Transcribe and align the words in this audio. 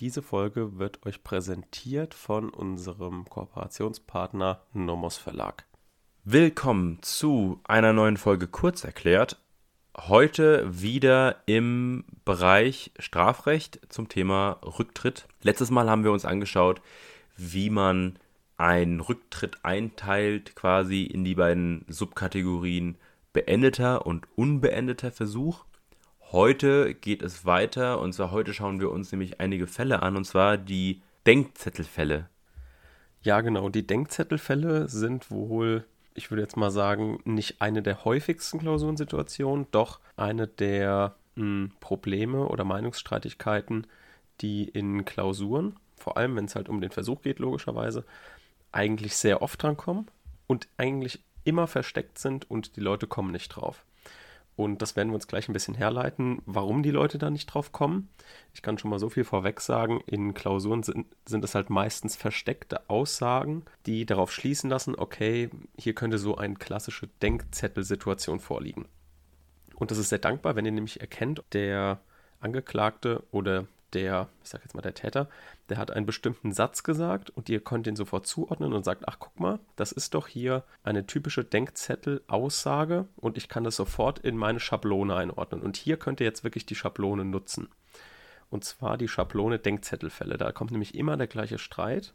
Diese 0.00 0.22
Folge 0.22 0.78
wird 0.78 1.04
euch 1.06 1.24
präsentiert 1.24 2.14
von 2.14 2.50
unserem 2.50 3.24
Kooperationspartner 3.28 4.62
Nomos 4.72 5.16
Verlag. 5.16 5.64
Willkommen 6.22 6.98
zu 7.02 7.58
einer 7.64 7.92
neuen 7.92 8.16
Folge 8.16 8.46
Kurz 8.46 8.84
erklärt. 8.84 9.42
Heute 9.96 10.64
wieder 10.70 11.42
im 11.46 12.04
Bereich 12.24 12.92
Strafrecht 13.00 13.80
zum 13.88 14.08
Thema 14.08 14.60
Rücktritt. 14.62 15.26
Letztes 15.42 15.72
Mal 15.72 15.90
haben 15.90 16.04
wir 16.04 16.12
uns 16.12 16.24
angeschaut, 16.24 16.80
wie 17.36 17.68
man 17.68 18.20
einen 18.56 19.00
Rücktritt 19.00 19.64
einteilt, 19.64 20.54
quasi 20.54 21.02
in 21.02 21.24
die 21.24 21.34
beiden 21.34 21.84
Subkategorien 21.88 22.98
beendeter 23.32 24.06
und 24.06 24.28
unbeendeter 24.36 25.10
Versuch. 25.10 25.64
Heute 26.30 26.92
geht 26.92 27.22
es 27.22 27.46
weiter 27.46 28.02
und 28.02 28.12
zwar 28.12 28.30
heute 28.32 28.52
schauen 28.52 28.80
wir 28.80 28.90
uns 28.90 29.10
nämlich 29.12 29.40
einige 29.40 29.66
Fälle 29.66 30.02
an 30.02 30.14
und 30.14 30.26
zwar 30.26 30.58
die 30.58 31.00
Denkzettelfälle. 31.26 32.28
Ja, 33.22 33.40
genau. 33.40 33.70
Die 33.70 33.86
Denkzettelfälle 33.86 34.90
sind 34.90 35.30
wohl, 35.30 35.86
ich 36.12 36.30
würde 36.30 36.42
jetzt 36.42 36.58
mal 36.58 36.70
sagen, 36.70 37.18
nicht 37.24 37.62
eine 37.62 37.82
der 37.82 38.04
häufigsten 38.04 38.58
Klausurensituationen, 38.58 39.68
doch 39.70 40.00
eine 40.18 40.46
der 40.46 41.16
hm, 41.34 41.72
Probleme 41.80 42.46
oder 42.46 42.64
Meinungsstreitigkeiten, 42.64 43.86
die 44.42 44.68
in 44.68 45.06
Klausuren, 45.06 45.76
vor 45.96 46.18
allem 46.18 46.36
wenn 46.36 46.44
es 46.44 46.54
halt 46.54 46.68
um 46.68 46.82
den 46.82 46.90
Versuch 46.90 47.22
geht, 47.22 47.38
logischerweise, 47.38 48.04
eigentlich 48.70 49.16
sehr 49.16 49.40
oft 49.40 49.62
drankommen 49.62 50.10
und 50.46 50.68
eigentlich 50.76 51.20
immer 51.44 51.66
versteckt 51.66 52.18
sind 52.18 52.50
und 52.50 52.76
die 52.76 52.80
Leute 52.80 53.06
kommen 53.06 53.32
nicht 53.32 53.48
drauf. 53.48 53.86
Und 54.58 54.82
das 54.82 54.96
werden 54.96 55.10
wir 55.10 55.14
uns 55.14 55.28
gleich 55.28 55.48
ein 55.48 55.52
bisschen 55.52 55.76
herleiten, 55.76 56.42
warum 56.44 56.82
die 56.82 56.90
Leute 56.90 57.16
da 57.16 57.30
nicht 57.30 57.46
drauf 57.46 57.70
kommen. 57.70 58.08
Ich 58.52 58.60
kann 58.60 58.76
schon 58.76 58.90
mal 58.90 58.98
so 58.98 59.08
viel 59.08 59.22
vorweg 59.22 59.60
sagen, 59.60 60.00
in 60.04 60.34
Klausuren 60.34 60.82
sind, 60.82 61.06
sind 61.26 61.44
es 61.44 61.54
halt 61.54 61.70
meistens 61.70 62.16
versteckte 62.16 62.90
Aussagen, 62.90 63.62
die 63.86 64.04
darauf 64.04 64.32
schließen 64.32 64.68
lassen, 64.68 64.96
okay, 64.96 65.48
hier 65.78 65.94
könnte 65.94 66.18
so 66.18 66.36
eine 66.38 66.56
klassische 66.56 67.06
Denkzettelsituation 67.22 68.40
vorliegen. 68.40 68.86
Und 69.76 69.92
das 69.92 69.98
ist 69.98 70.08
sehr 70.08 70.18
dankbar, 70.18 70.56
wenn 70.56 70.66
ihr 70.66 70.72
nämlich 70.72 71.00
erkennt, 71.00 71.44
der 71.52 72.00
Angeklagte 72.40 73.22
oder 73.30 73.68
der, 73.92 74.28
ich 74.42 74.50
sag 74.50 74.62
jetzt 74.62 74.74
mal 74.74 74.82
der 74.82 74.94
Täter, 74.94 75.28
der 75.68 75.78
hat 75.78 75.90
einen 75.90 76.06
bestimmten 76.06 76.52
Satz 76.52 76.82
gesagt 76.82 77.30
und 77.30 77.48
ihr 77.48 77.60
könnt 77.60 77.86
ihn 77.86 77.96
sofort 77.96 78.26
zuordnen 78.26 78.72
und 78.72 78.84
sagt, 78.84 79.08
ach 79.08 79.18
guck 79.18 79.38
mal, 79.40 79.58
das 79.76 79.92
ist 79.92 80.14
doch 80.14 80.26
hier 80.28 80.64
eine 80.82 81.06
typische 81.06 81.44
Denkzettel-Aussage 81.44 83.06
und 83.16 83.36
ich 83.36 83.48
kann 83.48 83.64
das 83.64 83.76
sofort 83.76 84.18
in 84.18 84.36
meine 84.36 84.60
Schablone 84.60 85.14
einordnen. 85.14 85.62
Und 85.62 85.76
hier 85.76 85.96
könnt 85.96 86.20
ihr 86.20 86.26
jetzt 86.26 86.44
wirklich 86.44 86.66
die 86.66 86.74
Schablone 86.74 87.24
nutzen. 87.24 87.68
Und 88.50 88.64
zwar 88.64 88.96
die 88.96 89.08
Schablone 89.08 89.58
Denkzettelfälle. 89.58 90.38
Da 90.38 90.52
kommt 90.52 90.70
nämlich 90.70 90.94
immer 90.94 91.16
der 91.16 91.26
gleiche 91.26 91.58
Streit 91.58 92.14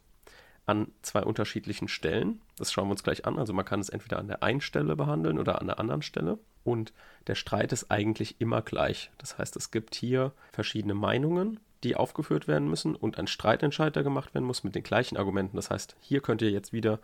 an 0.66 0.88
zwei 1.02 1.22
unterschiedlichen 1.22 1.88
Stellen. 1.88 2.40
Das 2.56 2.72
schauen 2.72 2.88
wir 2.88 2.92
uns 2.92 3.02
gleich 3.02 3.26
an. 3.26 3.38
Also 3.38 3.52
man 3.52 3.64
kann 3.64 3.80
es 3.80 3.88
entweder 3.88 4.18
an 4.18 4.28
der 4.28 4.42
einen 4.42 4.60
Stelle 4.60 4.96
behandeln 4.96 5.38
oder 5.38 5.60
an 5.60 5.66
der 5.66 5.78
anderen 5.78 6.02
Stelle. 6.02 6.38
Und 6.64 6.92
der 7.26 7.34
Streit 7.34 7.72
ist 7.72 7.90
eigentlich 7.90 8.40
immer 8.40 8.62
gleich. 8.62 9.10
Das 9.18 9.38
heißt, 9.38 9.56
es 9.56 9.70
gibt 9.70 9.94
hier 9.94 10.32
verschiedene 10.52 10.94
Meinungen 10.94 11.60
die 11.84 11.96
aufgeführt 11.96 12.48
werden 12.48 12.68
müssen 12.68 12.96
und 12.96 13.18
ein 13.18 13.26
Streitentscheid, 13.26 13.94
der 13.94 14.02
gemacht 14.02 14.34
werden 14.34 14.46
muss 14.46 14.64
mit 14.64 14.74
den 14.74 14.82
gleichen 14.82 15.16
Argumenten. 15.16 15.56
Das 15.56 15.70
heißt, 15.70 15.96
hier 16.00 16.20
könnt 16.20 16.42
ihr 16.42 16.50
jetzt 16.50 16.72
wieder 16.72 16.98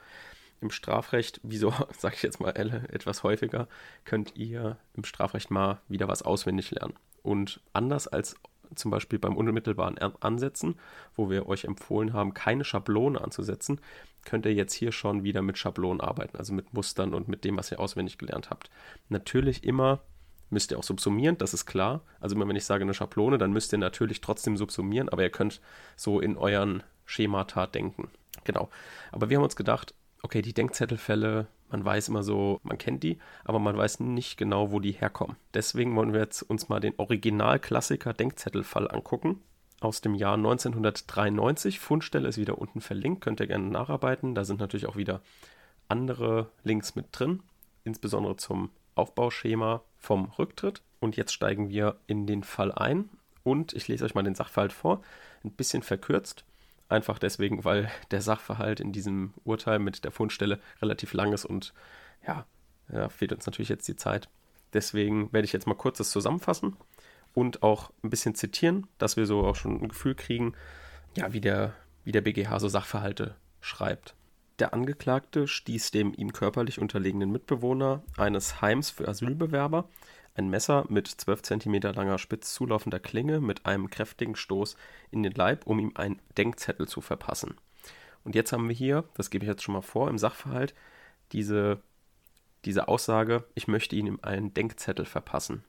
im 0.60 0.70
Strafrecht, 0.70 1.40
wieso 1.44 1.72
sage 1.96 2.16
ich 2.16 2.22
jetzt 2.22 2.40
mal 2.40 2.56
etwas 2.56 3.22
häufiger, 3.22 3.68
könnt 4.04 4.36
ihr 4.36 4.78
im 4.94 5.04
Strafrecht 5.04 5.50
mal 5.50 5.80
wieder 5.88 6.08
was 6.08 6.22
auswendig 6.22 6.70
lernen. 6.70 6.94
Und 7.22 7.60
anders 7.74 8.08
als 8.08 8.34
zum 8.74 8.90
Beispiel 8.90 9.18
beim 9.18 9.36
unmittelbaren 9.36 9.98
Ansetzen, 9.98 10.76
wo 11.14 11.30
wir 11.30 11.46
euch 11.46 11.64
empfohlen 11.64 12.12
haben, 12.12 12.34
keine 12.34 12.64
Schablone 12.64 13.20
anzusetzen, 13.20 13.80
könnt 14.24 14.46
ihr 14.46 14.54
jetzt 14.54 14.74
hier 14.74 14.92
schon 14.92 15.24
wieder 15.24 15.42
mit 15.42 15.58
Schablonen 15.58 16.00
arbeiten, 16.00 16.36
also 16.36 16.52
mit 16.52 16.72
Mustern 16.72 17.14
und 17.14 17.28
mit 17.28 17.44
dem, 17.44 17.56
was 17.56 17.70
ihr 17.70 17.80
auswendig 17.80 18.18
gelernt 18.18 18.50
habt. 18.50 18.70
Natürlich 19.08 19.64
immer 19.64 20.00
müsst 20.50 20.72
ihr 20.72 20.78
auch 20.78 20.84
subsumieren, 20.84 21.38
das 21.38 21.54
ist 21.54 21.66
klar. 21.66 22.02
Also 22.20 22.34
immer 22.36 22.48
wenn 22.48 22.56
ich 22.56 22.64
sage 22.64 22.82
eine 22.82 22.94
Schablone, 22.94 23.38
dann 23.38 23.52
müsst 23.52 23.72
ihr 23.72 23.78
natürlich 23.78 24.20
trotzdem 24.20 24.56
subsumieren, 24.56 25.08
aber 25.08 25.22
ihr 25.22 25.30
könnt 25.30 25.60
so 25.96 26.20
in 26.20 26.36
euren 26.36 26.82
Schemata 27.06 27.66
denken. 27.66 28.08
Genau. 28.44 28.68
Aber 29.12 29.30
wir 29.30 29.36
haben 29.36 29.44
uns 29.44 29.56
gedacht, 29.56 29.94
okay, 30.22 30.42
die 30.42 30.54
Denkzettelfälle, 30.54 31.46
man 31.70 31.84
weiß 31.84 32.08
immer 32.08 32.22
so, 32.22 32.60
man 32.62 32.78
kennt 32.78 33.02
die, 33.02 33.18
aber 33.44 33.58
man 33.58 33.76
weiß 33.76 34.00
nicht 34.00 34.36
genau, 34.36 34.72
wo 34.72 34.80
die 34.80 34.92
herkommen. 34.92 35.36
Deswegen 35.54 35.94
wollen 35.96 36.12
wir 36.12 36.20
jetzt 36.20 36.42
uns 36.42 36.68
mal 36.68 36.80
den 36.80 36.94
Originalklassiker 36.96 38.12
Denkzettelfall 38.12 38.90
angucken. 38.90 39.40
Aus 39.80 40.00
dem 40.00 40.14
Jahr 40.14 40.34
1993. 40.34 41.80
Fundstelle 41.80 42.28
ist 42.28 42.38
wieder 42.38 42.58
unten 42.58 42.80
verlinkt, 42.80 43.22
könnt 43.22 43.40
ihr 43.40 43.46
gerne 43.46 43.68
nacharbeiten. 43.68 44.34
Da 44.34 44.44
sind 44.44 44.60
natürlich 44.60 44.86
auch 44.86 44.96
wieder 44.96 45.22
andere 45.88 46.50
Links 46.64 46.94
mit 46.94 47.06
drin, 47.12 47.42
insbesondere 47.84 48.36
zum 48.36 48.70
Aufbauschema 48.94 49.82
vom 49.96 50.26
Rücktritt. 50.38 50.82
Und 51.00 51.16
jetzt 51.16 51.32
steigen 51.32 51.70
wir 51.70 51.96
in 52.06 52.26
den 52.26 52.42
Fall 52.42 52.72
ein. 52.72 53.08
Und 53.42 53.72
ich 53.72 53.88
lese 53.88 54.04
euch 54.04 54.14
mal 54.14 54.22
den 54.22 54.34
Sachverhalt 54.34 54.72
vor, 54.72 55.02
ein 55.44 55.52
bisschen 55.52 55.82
verkürzt. 55.82 56.44
Einfach 56.90 57.20
deswegen, 57.20 57.64
weil 57.64 57.88
der 58.10 58.20
Sachverhalt 58.20 58.80
in 58.80 58.90
diesem 58.90 59.32
Urteil 59.44 59.78
mit 59.78 60.04
der 60.04 60.10
Fundstelle 60.10 60.58
relativ 60.82 61.12
lang 61.12 61.32
ist 61.32 61.44
und 61.44 61.72
ja, 62.26 62.46
ja 62.92 63.08
fehlt 63.08 63.32
uns 63.32 63.46
natürlich 63.46 63.68
jetzt 63.68 63.86
die 63.86 63.94
Zeit. 63.94 64.28
Deswegen 64.72 65.32
werde 65.32 65.44
ich 65.44 65.52
jetzt 65.52 65.68
mal 65.68 65.76
kurz 65.76 65.98
das 65.98 66.10
zusammenfassen 66.10 66.76
und 67.32 67.62
auch 67.62 67.92
ein 68.02 68.10
bisschen 68.10 68.34
zitieren, 68.34 68.88
dass 68.98 69.16
wir 69.16 69.26
so 69.26 69.46
auch 69.46 69.54
schon 69.54 69.80
ein 69.80 69.88
Gefühl 69.88 70.16
kriegen, 70.16 70.54
ja, 71.16 71.32
wie 71.32 71.40
der, 71.40 71.74
wie 72.02 72.10
der 72.10 72.22
BGH 72.22 72.58
so 72.58 72.66
Sachverhalte 72.66 73.36
schreibt. 73.60 74.16
Der 74.58 74.74
Angeklagte 74.74 75.46
stieß 75.46 75.92
dem 75.92 76.12
ihm 76.12 76.32
körperlich 76.32 76.80
unterlegenen 76.80 77.30
Mitbewohner 77.30 78.02
eines 78.16 78.60
Heims 78.60 78.90
für 78.90 79.06
Asylbewerber 79.06 79.88
ein 80.34 80.48
Messer 80.48 80.84
mit 80.88 81.08
12 81.08 81.42
cm 81.42 81.80
langer 81.94 82.18
spitz 82.18 82.54
zulaufender 82.54 83.00
Klinge 83.00 83.40
mit 83.40 83.66
einem 83.66 83.90
kräftigen 83.90 84.36
Stoß 84.36 84.76
in 85.10 85.22
den 85.22 85.32
Leib, 85.32 85.66
um 85.66 85.78
ihm 85.78 85.92
einen 85.94 86.20
Denkzettel 86.36 86.88
zu 86.88 87.00
verpassen. 87.00 87.56
Und 88.24 88.34
jetzt 88.34 88.52
haben 88.52 88.68
wir 88.68 88.74
hier, 88.74 89.04
das 89.14 89.30
gebe 89.30 89.44
ich 89.44 89.48
jetzt 89.48 89.62
schon 89.62 89.74
mal 89.74 89.80
vor, 89.80 90.08
im 90.08 90.18
Sachverhalt 90.18 90.74
diese, 91.32 91.80
diese 92.64 92.88
Aussage, 92.88 93.44
ich 93.54 93.68
möchte 93.68 93.96
ihm 93.96 94.18
einen 94.22 94.52
Denkzettel 94.54 95.04
verpassen. 95.04 95.64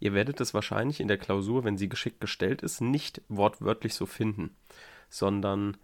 Ihr 0.00 0.14
werdet 0.14 0.40
es 0.40 0.54
wahrscheinlich 0.54 1.00
in 1.00 1.08
der 1.08 1.18
Klausur, 1.18 1.64
wenn 1.64 1.78
sie 1.78 1.88
geschickt 1.88 2.20
gestellt 2.20 2.62
ist, 2.62 2.80
nicht 2.80 3.22
wortwörtlich 3.28 3.94
so 3.94 4.06
finden, 4.06 4.56
sondern 5.08 5.76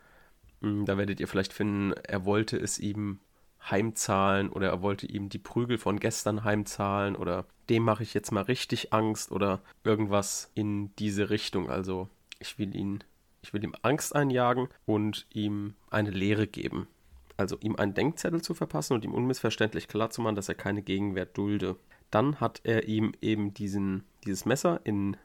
hm, 0.61 0.87
da 0.87 0.99
werdet 0.99 1.21
ihr 1.21 1.29
vielleicht 1.29 1.53
finden, 1.53 1.93
er 1.93 2.25
wollte 2.25 2.57
es 2.57 2.79
ihm 2.79 3.21
heimzahlen 3.61 4.49
oder 4.51 4.69
er 4.69 4.83
wollte 4.83 5.07
ihm 5.07 5.29
die 5.29 5.39
Prügel 5.39 5.79
von 5.79 6.01
gestern 6.01 6.45
heimzahlen 6.45 7.17
oder 7.17 7.45
dem 7.69 7.83
mache 7.83 8.03
ich 8.03 8.15
jetzt 8.15 8.33
mal 8.33 8.43
richtig 8.43 8.93
Angst 8.93 9.31
oder 9.31 9.61
irgendwas 9.85 10.51
in 10.55 10.95
diese 10.97 11.31
Richtung. 11.31 11.69
Also 11.69 12.09
ich 12.39 12.59
will 12.59 12.75
ihn, 12.75 13.05
ich 13.43 13.53
will 13.53 13.63
ihm 13.65 13.75
Angst 13.83 14.15
einjagen 14.15 14.69
und 14.87 15.27
ihm 15.33 15.75
eine 15.91 16.11
Lehre 16.11 16.47
geben. 16.47 16.89
Also 17.37 17.57
ihm 17.61 17.77
einen 17.77 17.95
Denkzettel 17.95 18.43
zu 18.43 18.55
verpassen 18.55 18.95
und 18.95 19.05
ihm 19.05 19.15
unmissverständlich 19.15 19.87
klarzumachen, 19.87 20.35
dass 20.35 20.49
er 20.49 20.55
keine 20.57 20.83
Gegenwehr 20.83 21.27
dulde. 21.27 21.77
Dann 22.11 22.41
hat 22.41 22.61
er 22.65 22.89
ihm 22.89 23.13
eben 23.21 23.55
diesen, 23.55 24.05
dieses 24.25 24.45
Messer 24.45 24.81
in 24.85 25.17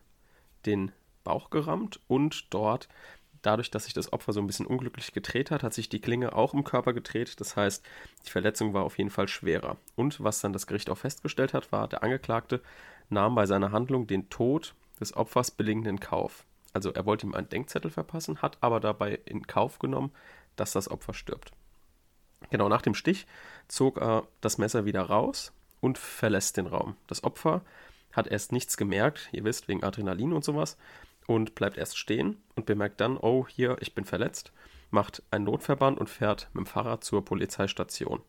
den 0.65 0.91
Bauch 1.23 1.50
gerammt 1.50 2.01
und 2.07 2.53
dort 2.53 2.89
dadurch, 3.43 3.69
dass 3.69 3.85
sich 3.85 3.93
das 3.93 4.11
Opfer 4.11 4.33
so 4.33 4.39
ein 4.39 4.47
bisschen 4.47 4.65
unglücklich 4.65 5.13
gedreht 5.13 5.51
hat, 5.51 5.61
hat 5.61 5.73
sich 5.73 5.89
die 5.89 6.01
Klinge 6.01 6.33
auch 6.33 6.53
im 6.53 6.63
Körper 6.63 6.93
gedreht. 6.93 7.39
Das 7.39 7.55
heißt, 7.55 7.85
die 8.25 8.31
Verletzung 8.31 8.73
war 8.73 8.83
auf 8.83 8.97
jeden 8.97 9.11
Fall 9.11 9.27
schwerer. 9.27 9.77
Und 9.95 10.23
was 10.23 10.41
dann 10.41 10.53
das 10.53 10.67
Gericht 10.67 10.89
auch 10.89 10.97
festgestellt 10.97 11.53
hat, 11.53 11.71
war, 11.71 11.87
der 11.87 12.03
Angeklagte 12.03 12.61
nahm 13.09 13.35
bei 13.35 13.45
seiner 13.45 13.71
Handlung 13.71 14.07
den 14.07 14.29
Tod 14.29 14.73
des 14.99 15.15
Opfers 15.15 15.51
billigend 15.51 15.87
in 15.87 15.99
Kauf. 15.99 16.45
Also 16.73 16.91
er 16.91 17.05
wollte 17.05 17.27
ihm 17.27 17.35
einen 17.35 17.49
Denkzettel 17.49 17.91
verpassen, 17.91 18.41
hat 18.41 18.57
aber 18.61 18.79
dabei 18.79 19.19
in 19.25 19.45
Kauf 19.45 19.77
genommen, 19.79 20.12
dass 20.56 20.71
das 20.71 20.89
Opfer 20.89 21.13
stirbt. 21.13 21.51
Genau 22.50 22.68
nach 22.69 22.81
dem 22.81 22.95
Stich 22.95 23.27
zog 23.68 23.97
er 23.97 24.27
das 24.41 24.57
Messer 24.57 24.85
wieder 24.85 25.03
raus 25.03 25.53
und 25.81 25.97
verlässt 25.97 26.57
den 26.57 26.68
Raum. 26.68 26.95
Das 27.07 27.23
Opfer 27.23 27.62
hat 28.12 28.27
erst 28.27 28.51
nichts 28.51 28.77
gemerkt, 28.77 29.29
ihr 29.31 29.44
wisst, 29.44 29.68
wegen 29.68 29.83
Adrenalin 29.83 30.33
und 30.33 30.44
sowas, 30.44 30.77
und 31.27 31.55
bleibt 31.55 31.77
erst 31.77 31.97
stehen 31.97 32.41
und 32.55 32.65
bemerkt 32.65 33.01
dann, 33.01 33.17
oh, 33.17 33.47
hier, 33.47 33.77
ich 33.79 33.95
bin 33.95 34.05
verletzt, 34.05 34.51
macht 34.91 35.23
einen 35.31 35.45
Notverband 35.45 35.99
und 35.99 36.09
fährt 36.09 36.49
mit 36.53 36.65
dem 36.65 36.67
Fahrrad 36.67 37.03
zur 37.03 37.25
Polizeistation. 37.25 38.21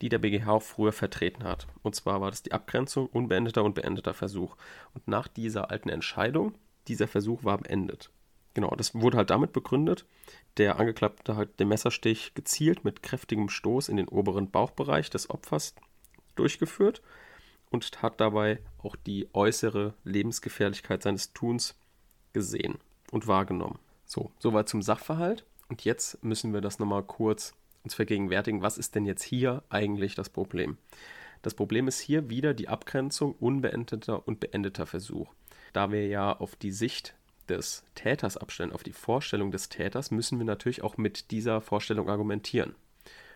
die 0.00 0.08
der 0.08 0.18
BGH 0.18 0.50
auch 0.50 0.62
früher 0.62 0.92
vertreten 0.92 1.44
hat. 1.44 1.66
Und 1.82 1.94
zwar 1.94 2.20
war 2.20 2.30
das 2.30 2.42
die 2.42 2.52
Abgrenzung 2.52 3.06
unbeendeter 3.06 3.64
und 3.64 3.74
beendeter 3.74 4.14
Versuch. 4.14 4.56
Und 4.94 5.08
nach 5.08 5.28
dieser 5.28 5.70
alten 5.70 5.88
Entscheidung, 5.88 6.54
dieser 6.88 7.08
Versuch 7.08 7.44
war 7.44 7.58
beendet. 7.58 8.10
Genau, 8.54 8.74
das 8.74 8.94
wurde 8.94 9.18
halt 9.18 9.30
damit 9.30 9.52
begründet. 9.52 10.06
Der 10.56 10.78
Angeklagte 10.78 11.36
hat 11.36 11.60
den 11.60 11.68
Messerstich 11.68 12.34
gezielt 12.34 12.84
mit 12.84 13.02
kräftigem 13.02 13.48
Stoß 13.48 13.88
in 13.88 13.96
den 13.96 14.08
oberen 14.08 14.50
Bauchbereich 14.50 15.10
des 15.10 15.28
Opfers 15.28 15.74
durchgeführt 16.36 17.02
und 17.70 18.02
hat 18.02 18.20
dabei 18.20 18.60
auch 18.78 18.96
die 18.96 19.28
äußere 19.34 19.94
Lebensgefährlichkeit 20.04 21.02
seines 21.02 21.32
Tuns 21.32 21.74
gesehen 22.32 22.78
und 23.10 23.26
wahrgenommen. 23.26 23.78
So, 24.04 24.30
soweit 24.38 24.68
zum 24.68 24.82
Sachverhalt. 24.82 25.44
Und 25.68 25.84
jetzt 25.84 26.22
müssen 26.22 26.52
wir 26.52 26.60
das 26.60 26.78
nochmal 26.78 27.02
kurz 27.02 27.54
uns 27.82 27.94
vergegenwärtigen. 27.94 28.62
Was 28.62 28.78
ist 28.78 28.94
denn 28.94 29.04
jetzt 29.04 29.22
hier 29.22 29.62
eigentlich 29.68 30.14
das 30.14 30.28
Problem? 30.28 30.76
Das 31.42 31.54
Problem 31.54 31.86
ist 31.86 32.00
hier 32.00 32.28
wieder 32.30 32.54
die 32.54 32.68
Abgrenzung 32.68 33.34
unbeendeter 33.38 34.26
und 34.26 34.40
beendeter 34.40 34.86
Versuch. 34.86 35.32
Da 35.72 35.92
wir 35.92 36.06
ja 36.06 36.36
auf 36.36 36.56
die 36.56 36.72
Sicht 36.72 37.14
des 37.48 37.84
Täters 37.94 38.36
abstellen, 38.36 38.72
auf 38.72 38.82
die 38.82 38.92
Vorstellung 38.92 39.50
des 39.50 39.68
Täters, 39.68 40.10
müssen 40.10 40.38
wir 40.38 40.44
natürlich 40.44 40.82
auch 40.82 40.96
mit 40.96 41.30
dieser 41.30 41.60
Vorstellung 41.60 42.08
argumentieren. 42.08 42.74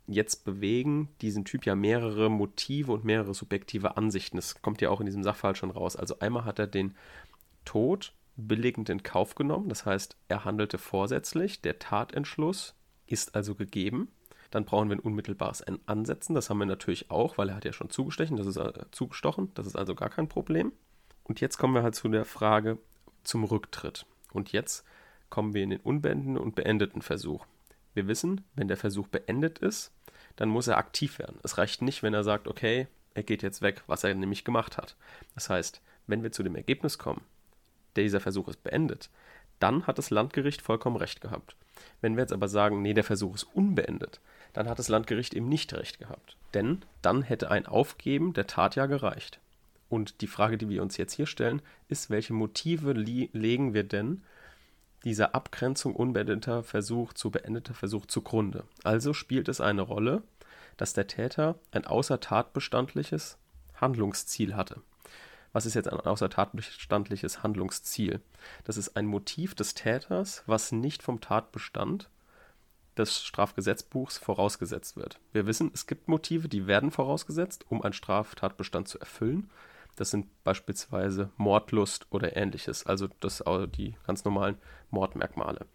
Jetzt 0.06 0.44
bewegen 0.44 1.08
diesen 1.20 1.44
Typ 1.44 1.66
ja 1.66 1.76
mehrere 1.76 2.28
Motive 2.28 2.90
und 2.92 3.04
mehrere 3.04 3.34
subjektive 3.34 3.96
Ansichten. 3.96 4.38
Das 4.38 4.60
kommt 4.60 4.80
ja 4.80 4.90
auch 4.90 4.98
in 4.98 5.06
diesem 5.06 5.22
Sachverhalt 5.22 5.58
schon 5.58 5.70
raus. 5.70 5.94
Also 5.94 6.18
einmal 6.18 6.44
hat 6.44 6.58
er 6.58 6.66
den 6.66 6.96
Tod 7.64 8.12
billigend 8.46 8.88
in 8.88 9.02
Kauf 9.02 9.34
genommen, 9.34 9.68
das 9.68 9.86
heißt, 9.86 10.16
er 10.28 10.44
handelte 10.44 10.78
vorsätzlich, 10.78 11.60
der 11.60 11.78
Tatentschluss 11.78 12.74
ist 13.06 13.34
also 13.34 13.54
gegeben. 13.54 14.08
Dann 14.50 14.64
brauchen 14.64 14.88
wir 14.88 14.96
ein 14.96 15.00
unmittelbares 15.00 15.64
Ansetzen, 15.86 16.34
das 16.34 16.50
haben 16.50 16.58
wir 16.58 16.66
natürlich 16.66 17.10
auch, 17.10 17.38
weil 17.38 17.50
er 17.50 17.54
hat 17.54 17.64
ja 17.64 17.72
schon 17.72 17.90
zugestechen, 17.90 18.36
das 18.36 18.46
ist 18.46 18.56
äh, 18.56 18.72
zugestochen, 18.90 19.52
das 19.54 19.66
ist 19.66 19.76
also 19.76 19.94
gar 19.94 20.10
kein 20.10 20.28
Problem. 20.28 20.72
Und 21.22 21.40
jetzt 21.40 21.58
kommen 21.58 21.74
wir 21.74 21.84
halt 21.84 21.94
zu 21.94 22.08
der 22.08 22.24
Frage, 22.24 22.78
zum 23.22 23.44
Rücktritt. 23.44 24.06
Und 24.32 24.52
jetzt 24.52 24.84
kommen 25.28 25.54
wir 25.54 25.62
in 25.62 25.70
den 25.70 25.80
unbeendeten 25.80 26.36
und 26.36 26.56
beendeten 26.56 27.02
Versuch. 27.02 27.46
Wir 27.94 28.08
wissen, 28.08 28.42
wenn 28.54 28.68
der 28.68 28.76
Versuch 28.76 29.06
beendet 29.06 29.58
ist, 29.58 29.92
dann 30.36 30.48
muss 30.48 30.66
er 30.66 30.78
aktiv 30.78 31.18
werden. 31.18 31.38
Es 31.42 31.58
reicht 31.58 31.82
nicht, 31.82 32.02
wenn 32.02 32.14
er 32.14 32.24
sagt, 32.24 32.48
okay, 32.48 32.88
er 33.14 33.22
geht 33.22 33.42
jetzt 33.42 33.62
weg, 33.62 33.82
was 33.86 34.04
er 34.04 34.14
nämlich 34.14 34.44
gemacht 34.44 34.76
hat. 34.76 34.96
Das 35.34 35.50
heißt, 35.50 35.80
wenn 36.06 36.22
wir 36.22 36.32
zu 36.32 36.42
dem 36.42 36.56
Ergebnis 36.56 36.98
kommen, 36.98 37.22
dieser 37.96 38.20
Versuch 38.20 38.48
ist 38.48 38.62
beendet, 38.62 39.10
dann 39.58 39.86
hat 39.86 39.98
das 39.98 40.10
Landgericht 40.10 40.62
vollkommen 40.62 40.96
recht 40.96 41.20
gehabt. 41.20 41.54
Wenn 42.00 42.16
wir 42.16 42.22
jetzt 42.22 42.32
aber 42.32 42.48
sagen, 42.48 42.82
nee, 42.82 42.94
der 42.94 43.04
Versuch 43.04 43.34
ist 43.34 43.44
unbeendet, 43.54 44.20
dann 44.52 44.68
hat 44.68 44.78
das 44.78 44.88
Landgericht 44.88 45.34
eben 45.34 45.48
nicht 45.48 45.72
recht 45.74 45.98
gehabt. 45.98 46.36
Denn 46.54 46.82
dann 47.02 47.22
hätte 47.22 47.50
ein 47.50 47.66
Aufgeben 47.66 48.32
der 48.32 48.46
Tat 48.46 48.74
ja 48.76 48.86
gereicht. 48.86 49.38
Und 49.88 50.20
die 50.20 50.26
Frage, 50.26 50.56
die 50.56 50.68
wir 50.68 50.82
uns 50.82 50.96
jetzt 50.96 51.14
hier 51.14 51.26
stellen, 51.26 51.62
ist, 51.88 52.10
welche 52.10 52.32
Motive 52.32 52.92
legen 52.92 53.74
wir 53.74 53.84
denn 53.84 54.22
dieser 55.04 55.34
Abgrenzung 55.34 55.94
unbeendeter 55.94 56.62
Versuch 56.62 57.12
zu 57.12 57.30
beendeter 57.30 57.74
Versuch 57.74 58.06
zugrunde? 58.06 58.64
Also 58.84 59.12
spielt 59.12 59.48
es 59.48 59.60
eine 59.60 59.82
Rolle, 59.82 60.22
dass 60.76 60.92
der 60.92 61.06
Täter 61.06 61.56
ein 61.72 61.84
außertatbestandliches 61.84 63.36
Handlungsziel 63.74 64.54
hatte. 64.54 64.80
Was 65.52 65.66
ist 65.66 65.74
jetzt 65.74 65.88
ein 65.92 66.00
außertatbestandliches 66.00 67.42
Handlungsziel? 67.42 68.20
Das 68.64 68.76
ist 68.76 68.96
ein 68.96 69.06
Motiv 69.06 69.54
des 69.54 69.74
Täters, 69.74 70.44
was 70.46 70.70
nicht 70.70 71.02
vom 71.02 71.20
Tatbestand 71.20 72.08
des 72.96 73.24
Strafgesetzbuchs 73.24 74.18
vorausgesetzt 74.18 74.96
wird. 74.96 75.18
Wir 75.32 75.46
wissen, 75.46 75.70
es 75.74 75.86
gibt 75.86 76.08
Motive, 76.08 76.48
die 76.48 76.66
werden 76.66 76.90
vorausgesetzt, 76.90 77.64
um 77.68 77.82
einen 77.82 77.92
Straftatbestand 77.92 78.88
zu 78.88 79.00
erfüllen. 79.00 79.50
Das 79.96 80.10
sind 80.10 80.28
beispielsweise 80.44 81.30
Mordlust 81.36 82.06
oder 82.10 82.36
ähnliches, 82.36 82.86
also 82.86 83.08
das 83.20 83.42
die 83.76 83.96
ganz 84.06 84.24
normalen 84.24 84.56
Mordmerkmale. 84.90 85.66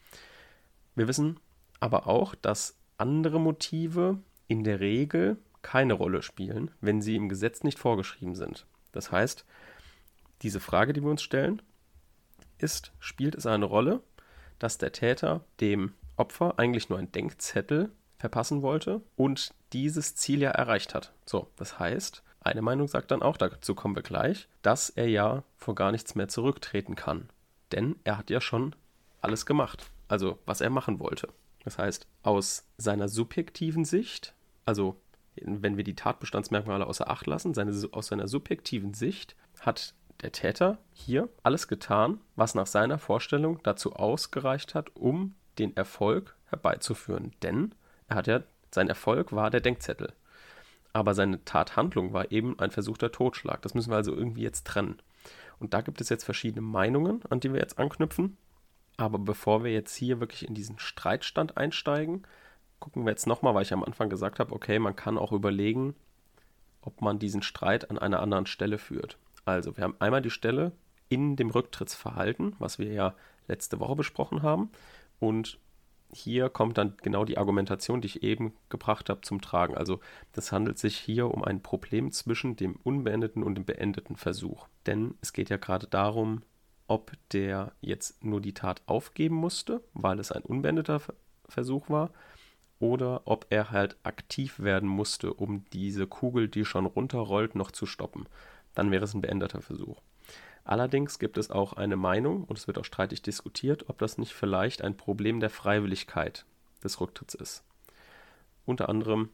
Wir 0.95 1.07
wissen 1.07 1.39
aber 1.80 2.07
auch, 2.07 2.36
dass 2.36 2.77
andere 2.98 3.39
Motive 3.39 4.19
in 4.48 4.63
der 4.63 4.80
Regel 4.80 5.38
keine 5.62 5.94
Rolle 5.94 6.22
spielen, 6.22 6.72
wenn 6.80 7.01
sie 7.01 7.16
im 7.16 7.27
Gesetz 7.27 7.63
nicht 7.63 7.80
vorgeschrieben 7.80 8.36
sind. 8.36 8.66
Das 8.95 9.12
heißt, 9.12 9.45
diese 10.42 10.59
Frage, 10.59 10.94
die 10.94 11.03
wir 11.03 11.12
uns 11.12 11.21
stellen, 11.21 11.62
ist, 12.57 12.94
spielt 13.00 13.36
es 13.36 13.45
eine 13.45 13.65
Rolle, 13.65 14.01
dass 14.57 14.77
der 14.77 14.94
Täter 14.94 15.44
dem 15.59 15.94
Opfer 16.15 16.57
eigentlich 16.57 16.89
nur 16.89 16.97
einen 16.97 17.12
Denkzettel 17.12 17.92
verpassen 18.18 18.62
wollte 18.62 19.01
und 19.18 19.53
dieses 19.74 20.15
Ziel 20.15 20.42
ja 20.42 20.51
erreicht 20.51 20.95
hat. 20.95 21.12
So, 21.25 21.51
das 21.57 21.77
heißt, 21.77 22.24
eine 22.39 22.62
Meinung 22.62 22.88
sagt 22.88 23.12
dann 23.12 23.21
auch, 23.21 23.36
dazu 23.36 23.75
kommen 23.75 23.95
wir 23.95 24.03
gleich, 24.03 24.47
dass 24.62 24.89
er 24.89 25.09
ja 25.09 25.44
vor 25.57 25.75
gar 25.75 25.91
nichts 25.91 26.15
mehr 26.15 26.30
zurücktreten 26.30 26.95
kann. 26.95 27.30
Denn 27.74 27.98
er 28.06 28.18
hat 28.18 28.30
ja 28.30 28.39
schon 28.39 28.75
alles 29.19 29.45
gemacht, 29.45 29.89
also 30.07 30.39
was 30.45 30.62
er 30.62 30.69
machen 30.69 31.00
wollte. 31.00 31.27
Das 31.65 31.77
heißt, 31.77 32.07
aus 32.24 32.63
seiner 32.77 33.09
subjektiven 33.09 33.83
Sicht, 33.83 34.36
also 34.63 34.95
wenn 35.42 35.78
wir 35.78 35.84
die 35.84 35.96
Tatbestandsmerkmale 35.96 36.86
außer 36.86 37.10
Acht 37.10 37.28
lassen, 37.28 37.54
seine, 37.54 37.72
aus 37.92 38.08
seiner 38.08 38.28
subjektiven 38.28 38.94
Sicht 38.94 39.36
hat 39.60 39.94
der 40.22 40.32
Täter 40.32 40.78
hier 40.94 41.30
alles 41.44 41.68
getan, 41.68 42.22
was 42.36 42.56
nach 42.56 42.68
seiner 42.68 42.98
Vorstellung 42.98 43.60
dazu 43.64 43.94
ausgereicht 43.94 44.76
hat, 44.76 44.96
um 44.96 45.36
den 45.60 45.76
Erfolg 45.76 46.36
herbeizuführen. 46.46 47.34
Denn 47.44 47.76
er 48.08 48.18
hat 48.18 48.28
ja, 48.28 48.44
sein 48.72 48.88
Erfolg 48.88 49.34
war 49.34 49.50
der 49.50 49.62
Denkzettel 49.62 50.14
aber 50.96 51.14
seine 51.14 51.44
Tathandlung 51.44 52.14
war 52.14 52.32
eben 52.32 52.58
ein 52.58 52.72
versuchter 52.72 53.12
Totschlag. 53.12 53.62
Das 53.64 53.74
müssen 53.74 53.92
wir 53.92 53.98
also 53.98 54.16
irgendwie 54.16 54.44
jetzt 54.44 54.66
trennen. 54.66 55.02
Und 55.60 55.74
da 55.74 55.82
gibt 55.82 56.00
es 56.00 56.08
jetzt 56.08 56.24
verschiedene 56.24 56.62
Meinungen, 56.62 57.20
an 57.30 57.42
die 57.42 57.51
wir 57.51 57.60
jetzt 57.60 57.77
anknüpfen. 57.77 58.38
Aber 58.96 59.20
bevor 59.20 59.65
wir 59.65 59.74
jetzt 59.74 59.94
hier 59.94 60.22
wirklich 60.22 60.48
in 60.48 60.56
diesen 60.56 60.80
Streitstand 60.80 61.58
einsteigen, 61.58 62.24
gucken 62.79 63.05
wir 63.05 63.12
jetzt 63.12 63.27
nochmal, 63.27 63.53
weil 63.55 63.63
ich 63.63 63.74
am 63.74 63.84
Anfang 63.84 64.10
gesagt 64.10 64.39
habe, 64.39 64.53
okay, 64.53 64.79
man 64.79 64.96
kann 64.96 65.17
auch 65.17 65.32
überlegen, 65.32 65.96
ob 66.82 67.01
man 67.01 67.20
diesen 67.20 67.41
Streit 67.41 67.89
an 67.89 67.98
einer 67.98 68.22
anderen 68.22 68.46
Stelle 68.46 68.77
führt. 68.77 69.17
Also, 69.46 69.75
wir 69.77 69.84
haben 69.84 69.96
einmal 70.00 70.22
die 70.22 70.29
Stelle 70.29 70.72
in 71.10 71.36
dem 71.36 71.50
Rücktrittsverhalten, 71.50 72.55
was 72.60 72.79
wir 72.79 72.91
ja 72.91 73.15
letzte 73.48 73.79
Woche 73.79 73.96
besprochen 73.96 74.41
haben. 74.41 74.70
Und 75.20 75.60
hier 76.12 76.50
kommt 76.50 76.77
dann 76.77 76.96
genau 77.01 77.25
die 77.25 77.38
Argumentation, 77.38 78.01
die 78.01 78.08
ich 78.08 78.24
eben 78.24 78.53
gebracht 78.70 79.10
habe, 79.10 79.22
zum 79.22 79.41
Tragen. 79.41 79.75
Also 79.75 80.00
das 80.32 80.51
handelt 80.51 80.77
sich 80.77 80.98
hier 80.98 81.32
um 81.32 81.44
ein 81.44 81.62
Problem 81.62 82.12
zwischen 82.12 82.55
dem 82.55 82.75
unbeendeten 82.84 83.44
und 83.44 83.55
dem 83.55 83.65
beendeten 83.65 84.15
Versuch. 84.15 84.67
Denn 84.86 85.15
es 85.22 85.34
geht 85.34 85.50
ja 85.50 85.58
gerade 85.58 85.88
darum, 85.88 86.44
ob 86.88 87.12
der 87.32 87.74
jetzt 87.82 88.24
nur 88.24 88.41
die 88.41 88.53
Tat 88.53 88.82
aufgeben 88.86 89.36
musste, 89.36 89.82
weil 89.94 90.20
es 90.20 90.32
ein 90.32 90.44
unbeendeter 90.44 91.01
Versuch 91.48 91.89
war, 91.89 92.12
oder 92.79 93.22
ob 93.25 93.48
er 93.50 93.72
halt 93.72 93.96
aktiv 94.03 94.60
werden 94.60 94.89
musste, 94.89 95.34
um 95.34 95.65
diese 95.72 96.08
Kugel, 96.08 96.48
die 96.48 96.65
schon 96.65 96.86
runterrollt, 96.86 97.55
noch 97.55 97.72
zu 97.72 97.86
stoppen. 97.86 98.27
Dann 98.74 98.91
wäre 98.91 99.05
es 99.05 99.13
ein 99.13 99.22
beendeter 99.22 99.62
Versuch. 99.62 100.01
Allerdings 100.63 101.20
gibt 101.20 101.38
es 101.38 101.51
auch 101.51 101.74
eine 101.74 101.96
Meinung, 101.96 102.44
und 102.44 102.58
es 102.58 102.67
wird 102.67 102.77
auch 102.77 102.86
streitig 102.86 103.22
diskutiert, 103.22 103.88
ob 103.88 104.00
das 104.00 104.17
nicht 104.17 104.34
vielleicht 104.34 104.82
ein 104.82 104.98
Problem 104.98 105.39
der 105.39 105.51
Freiwilligkeit 105.51 106.46
des 106.84 107.00
Rücktritts 107.00 107.36
ist. 107.36 107.63
Unter 108.65 108.89
anderem 108.89 109.29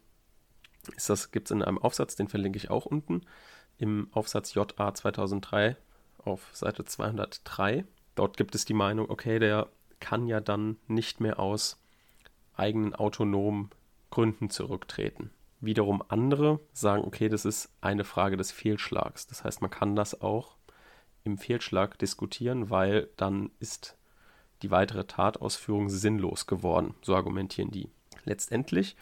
gibt 1.32 1.48
es 1.48 1.52
in 1.52 1.64
einem 1.64 1.78
Aufsatz, 1.78 2.16
den 2.16 2.28
verlinke 2.28 2.58
ich 2.58 2.70
auch 2.70 2.86
unten, 2.86 3.22
im 3.78 4.10
Aufsatz 4.12 4.54
JA 4.54 4.94
2003 4.94 5.78
auf 6.18 6.50
Seite 6.54 6.86
203. 6.86 7.86
Dort 8.16 8.38
gibt 8.38 8.54
es 8.54 8.66
die 8.66 8.74
Meinung, 8.74 9.10
okay, 9.10 9.40
der 9.40 9.70
kann 10.00 10.28
ja 10.28 10.42
dann 10.42 10.78
nicht 10.88 11.22
mehr 11.22 11.40
aus 11.40 11.81
eigenen 12.56 12.96
autonomen 12.96 13.70
Gründen 14.10 14.50
zurücktreten. 14.50 15.32
Wiederum 15.60 16.04
andere 16.08 16.60
sagen, 16.74 17.04
okay, 17.06 17.30
das 17.30 17.46
ist 17.46 17.70
eine 17.82 18.04
Frage 18.04 18.36
des 18.36 18.52
Fehlschlags. 18.52 19.28
Das 19.28 19.44
heißt, 19.44 19.62
man 19.62 19.70
kann 19.70 19.96
das 19.96 20.22
auch 20.22 20.58
im 21.24 21.38
Fehlschlag 21.38 22.00
diskutieren, 22.00 22.70
weil 22.70 23.10
dann 23.16 23.52
ist 23.60 23.96
die 24.64 24.72
weitere 24.72 25.06
Tatausführung 25.06 25.90
sinnlos 25.90 26.48
geworden. 26.48 26.96
So 27.02 27.16
argumentieren 27.16 27.72
die. 27.72 27.90
Letztendlich 28.26 28.96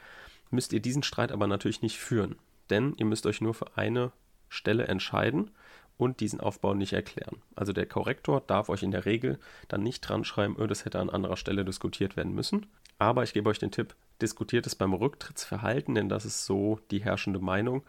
müsst 0.49 0.73
ihr 0.73 0.81
diesen 0.81 1.03
Streit 1.03 1.31
aber 1.31 1.47
natürlich 1.47 1.81
nicht 1.81 1.97
führen. 1.97 2.35
denn 2.69 2.93
ihr 2.97 3.05
müsst 3.05 3.25
euch 3.25 3.41
nur 3.41 3.55
für 3.55 3.77
eine 3.77 4.11
Stelle 4.47 4.87
entscheiden 4.87 5.51
und 5.99 6.21
diesen 6.21 6.39
Aufbau 6.39 6.73
nicht 6.73 6.93
erklären. 6.93 7.41
Also 7.55 7.73
der 7.73 7.85
Korrektor 7.85 8.41
darf 8.47 8.69
euch 8.69 8.83
in 8.83 8.91
der 8.91 9.05
Regel 9.05 9.37
dann 9.67 9.83
nicht 9.83 9.99
dran 9.99 10.23
schreiben, 10.23 10.55
oh, 10.57 10.65
das 10.65 10.85
hätte 10.85 10.97
an 10.97 11.09
anderer 11.09 11.35
Stelle 11.35 11.65
diskutiert 11.65 12.15
werden 12.15 12.33
müssen. 12.33 12.67
Aber 12.97 13.23
ich 13.23 13.33
gebe 13.33 13.49
euch 13.49 13.59
den 13.59 13.71
Tipp, 13.71 13.95
diskutiert 14.21 14.65
es 14.65 14.75
beim 14.75 14.93
Rücktrittsverhalten, 14.93 15.95
denn 15.95 16.07
das 16.07 16.23
ist 16.23 16.45
so 16.45 16.79
die 16.89 17.03
herrschende 17.03 17.39
Meinung. 17.39 17.83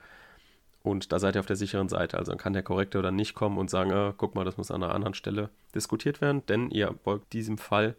Und 0.82 1.12
da 1.12 1.20
seid 1.20 1.36
ihr 1.36 1.40
auf 1.40 1.46
der 1.46 1.54
sicheren 1.56 1.88
Seite. 1.88 2.18
Also 2.18 2.32
dann 2.32 2.38
kann 2.38 2.52
der 2.52 2.64
Korrektor 2.64 3.00
dann 3.00 3.14
nicht 3.14 3.34
kommen 3.34 3.58
und 3.58 3.70
sagen, 3.70 3.92
äh, 3.92 4.12
guck 4.16 4.34
mal, 4.34 4.44
das 4.44 4.56
muss 4.56 4.72
an 4.72 4.82
einer 4.82 4.94
anderen 4.94 5.14
Stelle 5.14 5.48
diskutiert 5.72 6.20
werden, 6.20 6.44
denn 6.46 6.70
ihr 6.70 6.92
folgt 7.04 7.32
diesem 7.32 7.58
Fall 7.58 7.94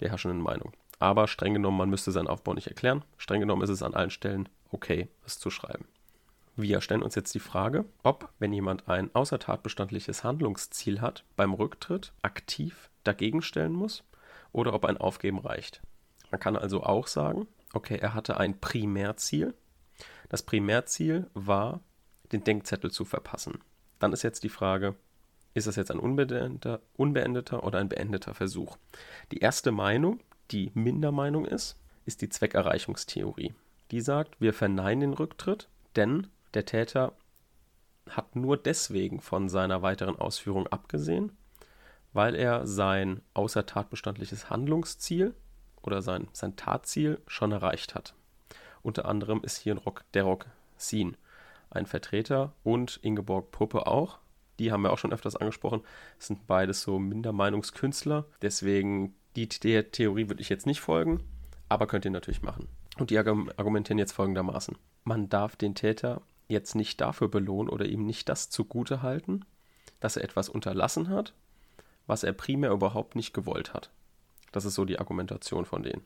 der 0.00 0.08
herrschenden 0.08 0.40
Meinung. 0.40 0.72
Aber 0.98 1.28
streng 1.28 1.52
genommen, 1.52 1.76
man 1.76 1.90
müsste 1.90 2.12
seinen 2.12 2.28
Aufbau 2.28 2.54
nicht 2.54 2.68
erklären. 2.68 3.04
Streng 3.18 3.40
genommen 3.40 3.62
ist 3.62 3.70
es 3.70 3.82
an 3.82 3.92
allen 3.92 4.10
Stellen 4.10 4.48
okay, 4.70 5.08
es 5.26 5.38
zu 5.38 5.50
schreiben. 5.50 5.84
Wir 6.62 6.82
stellen 6.82 7.02
uns 7.02 7.14
jetzt 7.14 7.34
die 7.34 7.40
Frage, 7.40 7.86
ob, 8.02 8.28
wenn 8.38 8.52
jemand 8.52 8.86
ein 8.86 9.14
außertatbestandliches 9.14 10.24
Handlungsziel 10.24 11.00
hat, 11.00 11.24
beim 11.34 11.54
Rücktritt 11.54 12.12
aktiv 12.20 12.90
dagegen 13.02 13.40
stellen 13.40 13.72
muss 13.72 14.04
oder 14.52 14.74
ob 14.74 14.84
ein 14.84 14.98
Aufgeben 14.98 15.38
reicht. 15.38 15.80
Man 16.30 16.38
kann 16.38 16.56
also 16.56 16.82
auch 16.82 17.06
sagen, 17.06 17.48
okay, 17.72 17.96
er 17.96 18.12
hatte 18.12 18.36
ein 18.36 18.60
Primärziel. 18.60 19.54
Das 20.28 20.42
Primärziel 20.42 21.30
war, 21.32 21.80
den 22.30 22.44
Denkzettel 22.44 22.90
zu 22.90 23.06
verpassen. 23.06 23.60
Dann 23.98 24.12
ist 24.12 24.22
jetzt 24.22 24.44
die 24.44 24.50
Frage, 24.50 24.96
ist 25.54 25.66
das 25.66 25.76
jetzt 25.76 25.90
ein 25.90 25.98
unbeendeter, 25.98 26.82
unbeendeter 26.94 27.64
oder 27.64 27.78
ein 27.78 27.88
beendeter 27.88 28.34
Versuch? 28.34 28.76
Die 29.32 29.38
erste 29.38 29.72
Meinung, 29.72 30.20
die 30.50 30.72
Mindermeinung 30.74 31.46
ist, 31.46 31.80
ist 32.04 32.20
die 32.20 32.28
Zweckerreichungstheorie. 32.28 33.54
Die 33.92 34.00
sagt, 34.02 34.38
wir 34.42 34.52
verneinen 34.52 35.00
den 35.00 35.14
Rücktritt, 35.14 35.70
denn 35.96 36.26
der 36.54 36.64
Täter 36.64 37.12
hat 38.08 38.34
nur 38.36 38.56
deswegen 38.56 39.20
von 39.20 39.48
seiner 39.48 39.82
weiteren 39.82 40.16
Ausführung 40.16 40.66
abgesehen, 40.66 41.32
weil 42.12 42.34
er 42.34 42.66
sein 42.66 43.20
außertatbestandliches 43.34 44.50
Handlungsziel 44.50 45.34
oder 45.82 46.02
sein, 46.02 46.28
sein 46.32 46.56
Tatziel 46.56 47.20
schon 47.26 47.52
erreicht 47.52 47.94
hat. 47.94 48.14
Unter 48.82 49.04
anderem 49.04 49.42
ist 49.42 49.58
hier 49.58 49.76
Rock, 49.76 50.04
der 50.14 50.24
Rock 50.24 50.46
Sin 50.76 51.16
ein 51.70 51.86
Vertreter 51.86 52.52
und 52.64 52.98
Ingeborg 53.02 53.52
Puppe 53.52 53.86
auch. 53.86 54.18
Die 54.58 54.72
haben 54.72 54.82
wir 54.82 54.92
auch 54.92 54.98
schon 54.98 55.12
öfters 55.12 55.36
angesprochen. 55.36 55.82
Das 56.18 56.26
sind 56.26 56.46
beides 56.46 56.82
so 56.82 56.98
Mindermeinungskünstler. 56.98 58.26
Deswegen, 58.42 59.14
die, 59.36 59.48
der 59.48 59.90
Theorie 59.90 60.28
würde 60.28 60.42
ich 60.42 60.48
jetzt 60.48 60.66
nicht 60.66 60.80
folgen, 60.80 61.22
aber 61.68 61.86
könnt 61.86 62.04
ihr 62.04 62.10
natürlich 62.10 62.42
machen. 62.42 62.68
Und 62.98 63.10
die 63.10 63.18
argumentieren 63.18 63.98
jetzt 63.98 64.12
folgendermaßen. 64.12 64.76
Man 65.04 65.28
darf 65.28 65.56
den 65.56 65.74
Täter 65.74 66.22
jetzt 66.50 66.74
nicht 66.74 67.00
dafür 67.00 67.28
belohnen 67.28 67.70
oder 67.70 67.86
ihm 67.86 68.04
nicht 68.04 68.28
das 68.28 68.50
zugute 68.50 69.02
halten, 69.02 69.44
dass 70.00 70.16
er 70.16 70.24
etwas 70.24 70.48
unterlassen 70.48 71.08
hat, 71.08 71.34
was 72.06 72.24
er 72.24 72.32
primär 72.32 72.70
überhaupt 72.70 73.16
nicht 73.16 73.32
gewollt 73.34 73.74
hat. 73.74 73.90
Das 74.52 74.64
ist 74.64 74.74
so 74.74 74.84
die 74.84 74.98
Argumentation 74.98 75.64
von 75.64 75.82
denen. 75.82 76.02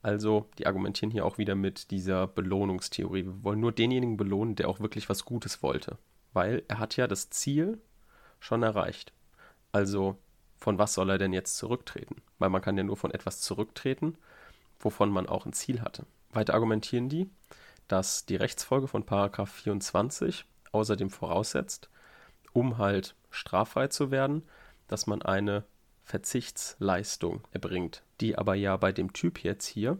Also, 0.00 0.48
die 0.58 0.66
argumentieren 0.66 1.10
hier 1.10 1.24
auch 1.24 1.38
wieder 1.38 1.56
mit 1.56 1.90
dieser 1.90 2.28
Belohnungstheorie. 2.28 3.24
Wir 3.24 3.42
wollen 3.42 3.60
nur 3.60 3.72
denjenigen 3.72 4.16
belohnen, 4.16 4.54
der 4.54 4.68
auch 4.68 4.78
wirklich 4.78 5.08
was 5.08 5.24
Gutes 5.24 5.62
wollte. 5.62 5.98
Weil 6.32 6.62
er 6.68 6.78
hat 6.78 6.96
ja 6.96 7.08
das 7.08 7.30
Ziel 7.30 7.80
schon 8.38 8.62
erreicht. 8.62 9.12
Also, 9.72 10.16
von 10.56 10.78
was 10.78 10.94
soll 10.94 11.10
er 11.10 11.18
denn 11.18 11.32
jetzt 11.32 11.56
zurücktreten? 11.56 12.16
Weil 12.38 12.50
man 12.50 12.62
kann 12.62 12.76
ja 12.76 12.84
nur 12.84 12.96
von 12.96 13.10
etwas 13.10 13.40
zurücktreten, 13.40 14.16
wovon 14.78 15.10
man 15.10 15.28
auch 15.28 15.46
ein 15.46 15.52
Ziel 15.52 15.80
hatte. 15.80 16.04
Weiter 16.30 16.54
argumentieren 16.54 17.08
die, 17.08 17.28
dass 17.88 18.26
die 18.26 18.36
Rechtsfolge 18.36 18.88
von 18.88 19.04
Paragraph 19.04 19.50
24 19.50 20.44
außerdem 20.72 21.10
voraussetzt, 21.10 21.88
um 22.52 22.78
halt 22.78 23.14
straffrei 23.30 23.88
zu 23.88 24.10
werden, 24.10 24.42
dass 24.86 25.06
man 25.06 25.22
eine 25.22 25.64
Verzichtsleistung 26.02 27.46
erbringt, 27.50 28.02
die 28.20 28.38
aber 28.38 28.54
ja 28.54 28.76
bei 28.76 28.92
dem 28.92 29.12
Typ 29.12 29.42
jetzt 29.42 29.66
hier 29.66 29.98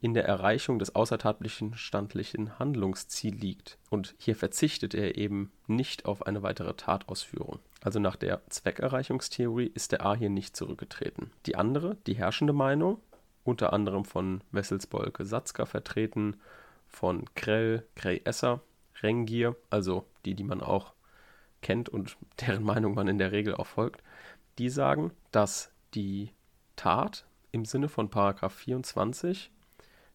in 0.00 0.14
der 0.14 0.24
Erreichung 0.24 0.78
des 0.78 0.94
außertatlichen 0.94 1.74
standlichen 1.74 2.58
Handlungsziel 2.58 3.34
liegt. 3.34 3.78
Und 3.90 4.14
hier 4.18 4.34
verzichtet 4.34 4.94
er 4.94 5.16
eben 5.18 5.52
nicht 5.66 6.06
auf 6.06 6.26
eine 6.26 6.42
weitere 6.42 6.74
Tatausführung. 6.74 7.58
Also 7.82 7.98
nach 7.98 8.16
der 8.16 8.40
Zweckerreichungstheorie 8.48 9.70
ist 9.74 9.92
der 9.92 10.04
A 10.04 10.14
hier 10.14 10.30
nicht 10.30 10.56
zurückgetreten. 10.56 11.30
Die 11.46 11.56
andere, 11.56 11.96
die 12.06 12.14
herrschende 12.14 12.52
Meinung, 12.52 12.98
unter 13.44 13.72
anderem 13.72 14.04
von 14.04 14.42
Wesselsbolke 14.52 15.24
Satzka 15.24 15.66
vertreten 15.66 16.36
von 16.90 17.24
Krell, 17.34 17.86
Krell-Esser, 17.94 18.60
Rengier, 19.02 19.56
also 19.70 20.06
die, 20.24 20.34
die 20.34 20.44
man 20.44 20.60
auch 20.60 20.92
kennt 21.62 21.88
und 21.88 22.16
deren 22.40 22.62
Meinung 22.62 22.94
man 22.94 23.08
in 23.08 23.18
der 23.18 23.32
Regel 23.32 23.54
auch 23.54 23.66
folgt, 23.66 24.02
die 24.58 24.68
sagen, 24.68 25.12
dass 25.30 25.72
die 25.94 26.32
Tat 26.76 27.24
im 27.52 27.64
Sinne 27.64 27.88
von 27.88 28.10
Paragraph 28.10 28.54
24 28.54 29.50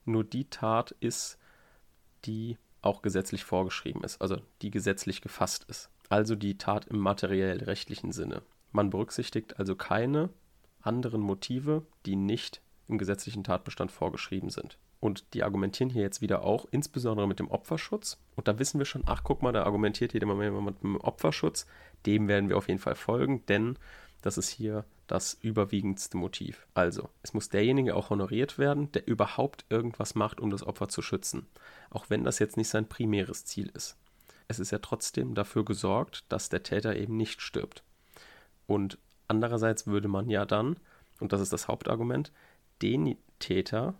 nur 0.05 0.23
die 0.23 0.49
Tat 0.49 0.91
ist, 0.99 1.37
die 2.25 2.57
auch 2.81 3.01
gesetzlich 3.01 3.43
vorgeschrieben 3.43 4.03
ist, 4.03 4.21
also 4.21 4.37
die 4.61 4.71
gesetzlich 4.71 5.21
gefasst 5.21 5.65
ist. 5.67 5.89
Also 6.09 6.35
die 6.35 6.57
Tat 6.57 6.85
im 6.85 6.99
materiell-rechtlichen 6.99 8.11
Sinne. 8.11 8.43
Man 8.71 8.91
berücksichtigt 8.91 9.57
also 9.59 9.75
keine 9.75 10.29
anderen 10.81 11.21
Motive, 11.21 11.85
die 12.05 12.15
nicht 12.15 12.61
im 12.87 12.99
gesetzlichen 12.99 13.43
Tatbestand 13.43 13.91
vorgeschrieben 13.91 14.49
sind. 14.51 14.77
Und 15.05 15.35
die 15.35 15.43
argumentieren 15.43 15.91
hier 15.91 16.01
jetzt 16.01 16.21
wieder 16.21 16.41
auch, 16.41 16.65
insbesondere 16.71 17.27
mit 17.27 17.37
dem 17.37 17.51
Opferschutz. 17.51 18.17
Und 18.35 18.47
da 18.47 18.57
wissen 18.57 18.79
wir 18.79 18.87
schon, 18.87 19.03
ach 19.05 19.23
guck 19.23 19.43
mal, 19.43 19.51
da 19.51 19.61
argumentiert 19.61 20.15
jemand 20.15 20.39
mit 20.39 20.81
dem 20.81 20.99
Opferschutz. 20.99 21.67
Dem 22.07 22.27
werden 22.27 22.49
wir 22.49 22.57
auf 22.57 22.69
jeden 22.69 22.79
Fall 22.79 22.95
folgen, 22.95 23.45
denn 23.45 23.77
das 24.23 24.39
ist 24.39 24.49
hier 24.49 24.83
das 25.05 25.35
überwiegendste 25.39 26.17
Motiv. 26.17 26.65
Also, 26.73 27.07
es 27.21 27.35
muss 27.35 27.49
derjenige 27.49 27.95
auch 27.95 28.09
honoriert 28.09 28.57
werden, 28.57 28.91
der 28.93 29.07
überhaupt 29.07 29.65
irgendwas 29.69 30.15
macht, 30.15 30.39
um 30.41 30.49
das 30.49 30.63
Opfer 30.63 30.89
zu 30.89 31.03
schützen. 31.03 31.45
Auch 31.91 32.09
wenn 32.09 32.23
das 32.23 32.39
jetzt 32.39 32.57
nicht 32.57 32.69
sein 32.69 32.89
primäres 32.89 33.45
Ziel 33.45 33.69
ist. 33.75 33.97
Es 34.47 34.57
ist 34.57 34.71
ja 34.71 34.79
trotzdem 34.79 35.35
dafür 35.35 35.65
gesorgt, 35.65 36.25
dass 36.29 36.49
der 36.49 36.63
Täter 36.63 36.95
eben 36.95 37.15
nicht 37.15 37.43
stirbt. 37.43 37.83
Und 38.65 38.97
andererseits 39.27 39.85
würde 39.85 40.07
man 40.07 40.31
ja 40.31 40.45
dann, 40.45 40.77
und 41.19 41.31
das 41.31 41.41
ist 41.41 41.53
das 41.53 41.67
Hauptargument, 41.67 42.31
den 42.81 43.17
Täter 43.37 43.93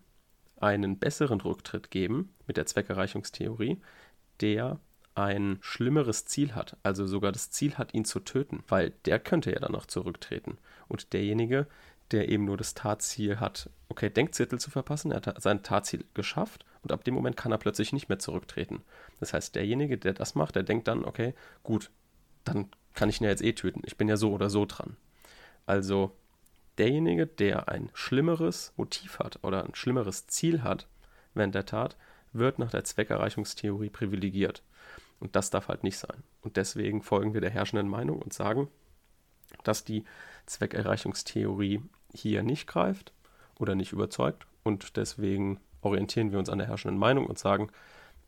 einen 0.57 0.97
besseren 0.97 1.41
Rücktritt 1.41 1.91
geben 1.91 2.33
mit 2.47 2.57
der 2.57 2.65
Zweckerreichungstheorie, 2.65 3.81
der 4.41 4.79
ein 5.15 5.59
schlimmeres 5.62 6.25
Ziel 6.25 6.55
hat, 6.55 6.75
also 6.83 7.07
sogar 7.07 7.31
das 7.31 7.50
Ziel 7.50 7.77
hat, 7.77 7.93
ihn 7.93 8.05
zu 8.05 8.19
töten, 8.19 8.63
weil 8.67 8.91
der 9.05 9.19
könnte 9.19 9.51
ja 9.51 9.59
dann 9.59 9.71
noch 9.71 9.85
zurücktreten. 9.85 10.57
Und 10.88 11.13
derjenige, 11.13 11.67
der 12.12 12.29
eben 12.29 12.45
nur 12.45 12.57
das 12.57 12.74
Tatziel 12.74 13.39
hat, 13.39 13.69
okay, 13.88 14.09
Denkzettel 14.09 14.59
zu 14.59 14.69
verpassen, 14.69 15.12
er 15.12 15.21
hat 15.21 15.41
sein 15.41 15.63
Tatziel 15.63 16.05
geschafft 16.13 16.65
und 16.83 16.91
ab 16.91 17.03
dem 17.03 17.13
Moment 17.13 17.38
kann 17.38 17.51
er 17.51 17.57
plötzlich 17.57 17.93
nicht 17.93 18.09
mehr 18.09 18.19
zurücktreten. 18.19 18.83
Das 19.19 19.33
heißt, 19.33 19.55
derjenige, 19.55 19.97
der 19.97 20.13
das 20.13 20.35
macht, 20.35 20.55
der 20.55 20.63
denkt 20.63 20.88
dann, 20.88 21.05
okay, 21.05 21.33
gut, 21.63 21.91
dann 22.43 22.69
kann 22.93 23.09
ich 23.09 23.21
ihn 23.21 23.24
ja 23.24 23.31
jetzt 23.31 23.43
eh 23.43 23.53
töten. 23.53 23.81
Ich 23.85 23.97
bin 23.97 24.07
ja 24.07 24.17
so 24.17 24.31
oder 24.31 24.50
so 24.50 24.65
dran. 24.65 24.97
Also 25.65 26.15
derjenige, 26.77 27.27
der 27.27 27.70
ein 27.70 27.89
schlimmeres 27.94 28.74
Motiv 28.77 29.20
hat 29.20 29.39
oder 29.44 29.63
ein 29.63 29.75
schlimmeres 29.75 30.27
Ziel 30.27 30.63
hat 30.63 30.88
während 31.34 31.55
der 31.55 31.65
Tat, 31.65 31.96
wird 32.34 32.60
nach 32.60 32.72
der 32.72 32.84
Zweckerreichungstheorie 32.84 33.89
privilegiert. 33.89 34.62
Und 35.20 35.36
das 35.36 35.50
darf 35.50 35.70
halt 35.70 35.84
nicht 35.84 35.98
sein. 35.98 36.24
Und 36.41 36.58
deswegen 36.58 37.01
folgen 37.01 37.34
wir 37.34 37.41
der 37.41 37.50
herrschenden 37.50 37.88
Meinung 37.88 38.22
und 38.22 38.34
sagen, 38.34 38.67
dass 39.63 39.84
die 39.84 40.03
Zweckerreichungstheorie 40.46 41.82
hier 42.13 42.44
nicht 42.44 42.67
greift 42.67 43.13
oder 43.58 43.75
nicht 43.75 43.94
überzeugt. 43.94 44.46
Und 44.63 44.98
deswegen 44.98 45.60
orientieren 45.82 46.32
wir 46.32 46.39
uns 46.39 46.50
an 46.50 46.58
der 46.58 46.67
herrschenden 46.67 47.00
Meinung 47.00 47.25
und 47.27 47.39
sagen, 47.39 47.70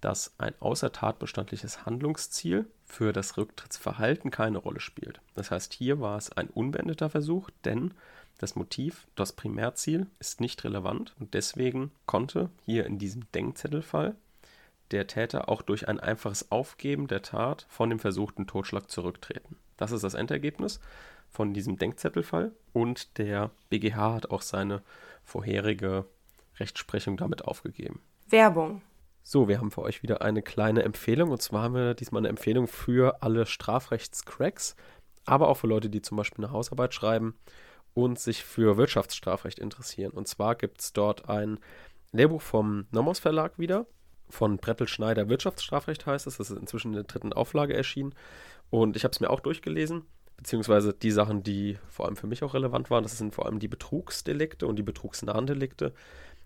dass 0.01 0.33
ein 0.37 0.53
außertatbestandliches 0.59 1.85
Handlungsziel 1.85 2.67
für 2.85 3.13
das 3.13 3.37
Rücktrittsverhalten 3.37 4.31
keine 4.31 4.59
Rolle 4.59 4.79
spielt. 4.79 5.19
Das 5.33 5.51
heißt, 5.51 5.73
hier 5.73 5.99
war 5.99 6.17
es 6.17 6.31
ein 6.31 6.49
unbeendeter 6.49 7.09
Versuch, 7.09 7.49
denn 7.65 7.93
das 8.37 8.55
Motiv, 8.55 9.07
das 9.15 9.33
Primärziel 9.33 10.07
ist 10.19 10.41
nicht 10.41 10.63
relevant 10.63 11.15
und 11.19 11.33
deswegen 11.33 11.91
konnte 12.05 12.49
hier 12.65 12.85
in 12.85 12.99
diesem 12.99 13.29
Denkzettelfall 13.31 14.15
der 14.91 15.07
Täter 15.07 15.49
auch 15.49 15.61
durch 15.61 15.87
ein 15.87 15.99
einfaches 15.99 16.51
Aufgeben 16.51 17.07
der 17.07 17.21
Tat 17.21 17.65
von 17.69 17.89
dem 17.89 17.99
versuchten 17.99 18.47
Totschlag 18.47 18.89
zurücktreten. 18.89 19.57
Das 19.75 19.91
ist 19.91 20.03
das 20.03 20.13
Endergebnis 20.13 20.79
von 21.29 21.53
diesem 21.53 21.77
Denkzettelfall 21.77 22.51
und 22.73 23.17
der 23.17 23.51
BGH 23.69 24.13
hat 24.13 24.31
auch 24.31 24.41
seine 24.41 24.81
vorherige 25.23 26.05
Rechtsprechung 26.57 27.17
damit 27.17 27.43
aufgegeben. 27.43 28.01
Werbung. 28.29 28.81
So, 29.23 29.49
wir 29.49 29.59
haben 29.59 29.71
für 29.71 29.81
euch 29.81 30.03
wieder 30.03 30.21
eine 30.21 30.41
kleine 30.41 30.83
Empfehlung 30.83 31.31
und 31.31 31.41
zwar 31.41 31.63
haben 31.63 31.75
wir 31.75 31.95
diesmal 31.95 32.21
eine 32.21 32.29
Empfehlung 32.29 32.67
für 32.67 33.21
alle 33.21 33.45
Strafrechtscracks, 33.45 34.75
aber 35.25 35.49
auch 35.49 35.55
für 35.55 35.67
Leute, 35.67 35.89
die 35.89 36.01
zum 36.01 36.15
Beispiel 36.15 36.45
eine 36.45 36.53
Hausarbeit 36.53 36.93
schreiben 36.93 37.35
und 37.97 38.19
sich 38.19 38.43
für 38.43 38.77
Wirtschaftsstrafrecht 38.77 39.57
interessieren. 39.57 40.11
Und 40.11 40.27
zwar 40.27 40.53
gibt 40.53 40.81
es 40.81 40.93
dort 40.93 41.29
ein 41.29 41.59
Lehrbuch 42.11 42.41
vom 42.41 42.85
Nomos 42.91 43.17
Verlag 43.17 43.57
wieder 43.57 43.87
von 44.29 44.57
Brettel 44.57 44.87
Schneider 44.87 45.29
Wirtschaftsstrafrecht 45.29 46.05
heißt 46.05 46.27
es. 46.27 46.37
Das 46.37 46.51
ist 46.51 46.59
inzwischen 46.59 46.89
in 46.89 46.95
der 46.95 47.03
dritten 47.05 47.33
Auflage 47.33 47.73
erschienen. 47.73 48.13
Und 48.69 48.95
ich 48.95 49.03
habe 49.03 49.13
es 49.13 49.19
mir 49.19 49.31
auch 49.31 49.39
durchgelesen, 49.39 50.03
beziehungsweise 50.35 50.93
die 50.93 51.09
Sachen, 51.09 51.41
die 51.41 51.79
vor 51.87 52.05
allem 52.05 52.17
für 52.17 52.27
mich 52.27 52.43
auch 52.43 52.53
relevant 52.53 52.91
waren. 52.91 53.03
Das 53.03 53.17
sind 53.17 53.33
vor 53.33 53.45
allem 53.45 53.57
die 53.57 53.67
Betrugsdelikte 53.67 54.67
und 54.67 54.75
die 54.75 54.83
betrugsnahen 54.83 55.47
Delikte. 55.47 55.93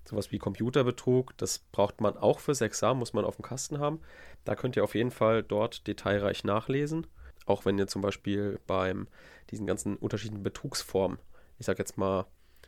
Sowas 0.06 0.32
wie 0.32 0.40
Computerbetrug, 0.40 1.38
das 1.38 1.60
braucht 1.60 2.00
man 2.00 2.18
auch 2.18 2.40
fürs 2.40 2.62
Examen, 2.62 3.00
muss 3.00 3.14
man 3.14 3.26
auf 3.26 3.36
dem 3.36 3.44
Kasten 3.44 3.80
haben. 3.80 4.00
Da 4.46 4.56
könnt 4.56 4.76
ihr 4.76 4.84
auf 4.84 4.96
jeden 4.96 5.12
Fall 5.12 5.44
dort 5.44 5.86
detailreich 5.88 6.44
nachlesen. 6.44 7.08
Auch 7.46 7.66
wenn 7.66 7.78
ihr 7.78 7.88
zum 7.88 8.02
Beispiel 8.02 8.60
beim 8.68 9.08
diesen 9.50 9.68
ganzen 9.68 9.98
unterschiedlichen 9.98 10.44
Betrugsformen, 10.44 11.18
ich 11.62 11.68
sage 11.68 11.78
jetzt 11.78 11.96
mal 11.96 12.26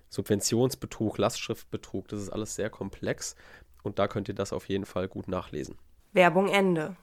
Subventionsbetrug, 0.10 1.18
Lastschriftbetrug, 1.18 2.08
das 2.10 2.22
ist 2.22 2.30
alles 2.30 2.54
sehr 2.54 2.70
komplex 2.70 3.36
und 3.82 3.98
da 3.98 4.08
könnt 4.08 4.28
ihr 4.28 4.36
das 4.36 4.54
auf 4.54 4.70
jeden 4.70 4.86
Fall 4.86 5.08
gut 5.08 5.28
nachlesen. 5.28 5.80
Werbung 6.14 6.48
Ende. 6.48 6.96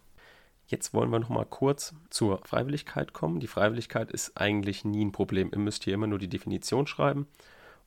Jetzt 0.68 0.94
wollen 0.94 1.10
wir 1.10 1.18
noch 1.18 1.30
mal 1.30 1.44
kurz 1.44 1.92
zur 2.08 2.42
Freiwilligkeit 2.44 3.12
kommen. 3.12 3.40
Die 3.40 3.48
Freiwilligkeit 3.48 4.12
ist 4.12 4.36
eigentlich 4.36 4.84
nie 4.84 5.04
ein 5.04 5.10
Problem. 5.10 5.50
Ihr 5.52 5.58
müsst 5.58 5.82
hier 5.82 5.94
immer 5.94 6.06
nur 6.06 6.20
die 6.20 6.28
Definition 6.28 6.86
schreiben 6.86 7.26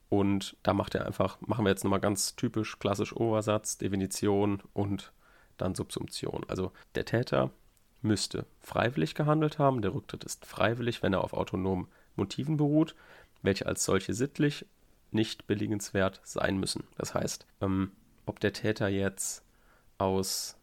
und 0.09 0.57
da 0.63 0.73
macht 0.73 0.95
ihr 0.95 1.05
einfach, 1.05 1.39
machen 1.39 1.63
wir 1.63 1.69
jetzt 1.69 1.85
nochmal 1.85 2.01
ganz 2.01 2.35
typisch 2.35 2.77
klassisch 2.79 3.15
Obersatz, 3.15 3.77
Definition 3.77 4.61
und 4.73 5.13
dann 5.55 5.75
Subsumption. 5.75 6.43
Also 6.49 6.73
der 6.95 7.05
Täter 7.05 7.51
müsste 8.01 8.45
freiwillig 8.59 9.15
gehandelt 9.15 9.59
haben. 9.59 9.81
Der 9.81 9.93
Rücktritt 9.93 10.25
ist 10.25 10.45
freiwillig, 10.45 11.01
wenn 11.01 11.13
er 11.13 11.23
auf 11.23 11.31
autonomen 11.31 11.87
Motiven 12.15 12.57
beruht, 12.57 12.95
welche 13.43 13.67
als 13.67 13.85
solche 13.85 14.13
sittlich 14.13 14.65
nicht 15.11 15.45
billigenswert 15.45 16.21
sein 16.23 16.57
müssen. 16.57 16.85
Das 16.97 17.13
heißt, 17.13 17.45
ähm, 17.61 17.91
ob 18.25 18.39
der 18.39 18.53
Täter 18.53 18.87
jetzt 18.87 19.43
aus, 19.97 20.57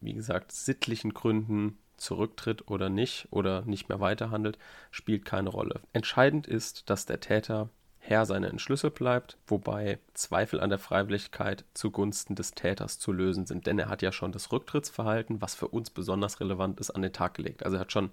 wie 0.00 0.14
gesagt, 0.14 0.52
sittlichen 0.52 1.14
Gründen 1.14 1.78
zurücktritt 1.96 2.68
oder 2.68 2.90
nicht 2.90 3.26
oder 3.30 3.62
nicht 3.62 3.88
mehr 3.88 3.98
weiterhandelt, 3.98 4.56
spielt 4.92 5.24
keine 5.24 5.48
Rolle. 5.48 5.80
Entscheidend 5.92 6.46
ist, 6.46 6.88
dass 6.88 7.06
der 7.06 7.18
Täter 7.18 7.70
Herr 7.98 8.24
seiner 8.24 8.48
Entschlüsse 8.48 8.90
bleibt, 8.90 9.36
wobei 9.46 9.98
Zweifel 10.14 10.60
an 10.60 10.70
der 10.70 10.78
Freiwilligkeit 10.78 11.64
zugunsten 11.74 12.36
des 12.36 12.52
Täters 12.52 12.98
zu 12.98 13.12
lösen 13.12 13.44
sind. 13.44 13.66
Denn 13.66 13.78
er 13.78 13.88
hat 13.88 14.00
ja 14.00 14.12
schon 14.12 14.32
das 14.32 14.50
Rücktrittsverhalten, 14.50 15.42
was 15.42 15.54
für 15.54 15.68
uns 15.68 15.90
besonders 15.90 16.40
relevant 16.40 16.80
ist, 16.80 16.90
an 16.90 17.02
den 17.02 17.12
Tag 17.12 17.34
gelegt. 17.34 17.64
Also 17.64 17.76
er 17.76 17.80
hat 17.80 17.92
schon 17.92 18.10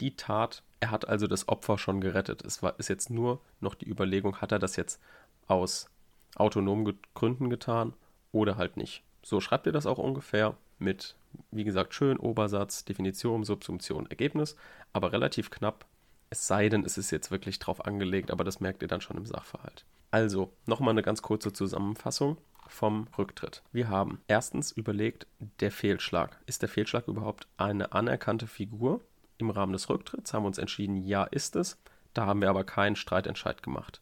die 0.00 0.16
Tat, 0.16 0.62
er 0.80 0.90
hat 0.90 1.08
also 1.08 1.26
das 1.26 1.48
Opfer 1.48 1.78
schon 1.78 2.00
gerettet. 2.00 2.44
Es 2.44 2.62
war, 2.62 2.78
ist 2.78 2.88
jetzt 2.88 3.10
nur 3.10 3.40
noch 3.60 3.74
die 3.74 3.88
Überlegung, 3.88 4.36
hat 4.40 4.52
er 4.52 4.58
das 4.58 4.76
jetzt 4.76 5.00
aus 5.46 5.88
autonomen 6.36 6.98
Gründen 7.14 7.50
getan 7.50 7.92
oder 8.32 8.56
halt 8.56 8.76
nicht. 8.76 9.02
So 9.22 9.40
schreibt 9.40 9.66
ihr 9.66 9.72
das 9.72 9.86
auch 9.86 9.98
ungefähr 9.98 10.56
mit, 10.78 11.14
wie 11.50 11.64
gesagt, 11.64 11.94
schön 11.94 12.18
Obersatz, 12.18 12.84
Definition, 12.84 13.44
Subsumption, 13.44 14.06
Ergebnis, 14.10 14.56
aber 14.92 15.12
relativ 15.12 15.50
knapp 15.50 15.86
es 16.34 16.48
sei 16.48 16.68
denn, 16.68 16.84
es 16.84 16.98
ist 16.98 17.12
jetzt 17.12 17.30
wirklich 17.30 17.60
drauf 17.60 17.86
angelegt, 17.86 18.32
aber 18.32 18.42
das 18.42 18.58
merkt 18.58 18.82
ihr 18.82 18.88
dann 18.88 19.00
schon 19.00 19.16
im 19.16 19.24
Sachverhalt. 19.24 19.84
Also, 20.10 20.52
nochmal 20.66 20.90
eine 20.90 21.02
ganz 21.02 21.22
kurze 21.22 21.52
Zusammenfassung 21.52 22.38
vom 22.66 23.06
Rücktritt. 23.16 23.62
Wir 23.70 23.88
haben 23.88 24.20
erstens 24.26 24.72
überlegt, 24.72 25.28
der 25.60 25.70
Fehlschlag. 25.70 26.40
Ist 26.46 26.62
der 26.62 26.68
Fehlschlag 26.68 27.06
überhaupt 27.06 27.46
eine 27.56 27.92
anerkannte 27.92 28.48
Figur? 28.48 29.00
Im 29.44 29.50
Rahmen 29.50 29.74
des 29.74 29.90
Rücktritts 29.90 30.32
haben 30.32 30.44
wir 30.44 30.46
uns 30.46 30.56
entschieden, 30.56 30.96
ja 30.96 31.24
ist 31.24 31.54
es. 31.54 31.78
Da 32.14 32.24
haben 32.24 32.40
wir 32.40 32.48
aber 32.48 32.64
keinen 32.64 32.96
Streitentscheid 32.96 33.62
gemacht. 33.62 34.00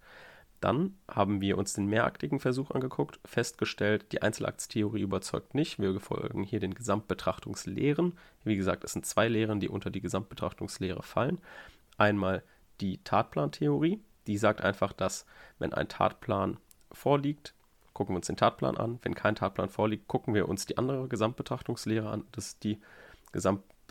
Dann 0.60 0.96
haben 1.10 1.40
wir 1.40 1.58
uns 1.58 1.74
den 1.74 1.86
mehraktigen 1.86 2.38
Versuch 2.38 2.70
angeguckt, 2.70 3.18
festgestellt, 3.24 4.12
die 4.12 4.22
Einzelaktstheorie 4.22 5.00
überzeugt 5.00 5.56
nicht. 5.56 5.80
Wir 5.80 5.98
folgen 5.98 6.44
hier 6.44 6.60
den 6.60 6.74
Gesamtbetrachtungslehren. 6.74 8.16
Wie 8.44 8.54
gesagt, 8.54 8.84
es 8.84 8.92
sind 8.92 9.04
zwei 9.04 9.26
Lehren, 9.26 9.58
die 9.58 9.68
unter 9.68 9.90
die 9.90 10.00
Gesamtbetrachtungslehre 10.00 11.02
fallen. 11.02 11.40
Einmal 11.96 12.44
die 12.80 12.98
Tatplantheorie, 13.02 14.00
die 14.28 14.38
sagt 14.38 14.60
einfach, 14.60 14.92
dass 14.92 15.26
wenn 15.58 15.74
ein 15.74 15.88
Tatplan 15.88 16.58
vorliegt, 16.92 17.54
gucken 17.94 18.14
wir 18.14 18.18
uns 18.18 18.28
den 18.28 18.36
Tatplan 18.36 18.76
an. 18.76 19.00
Wenn 19.02 19.16
kein 19.16 19.34
Tatplan 19.34 19.70
vorliegt, 19.70 20.06
gucken 20.06 20.34
wir 20.34 20.48
uns 20.48 20.66
die 20.66 20.78
andere 20.78 21.08
Gesamtbetrachtungslehre 21.08 22.08
an. 22.08 22.22
Das 22.30 22.46
ist 22.46 22.62
die 22.62 22.80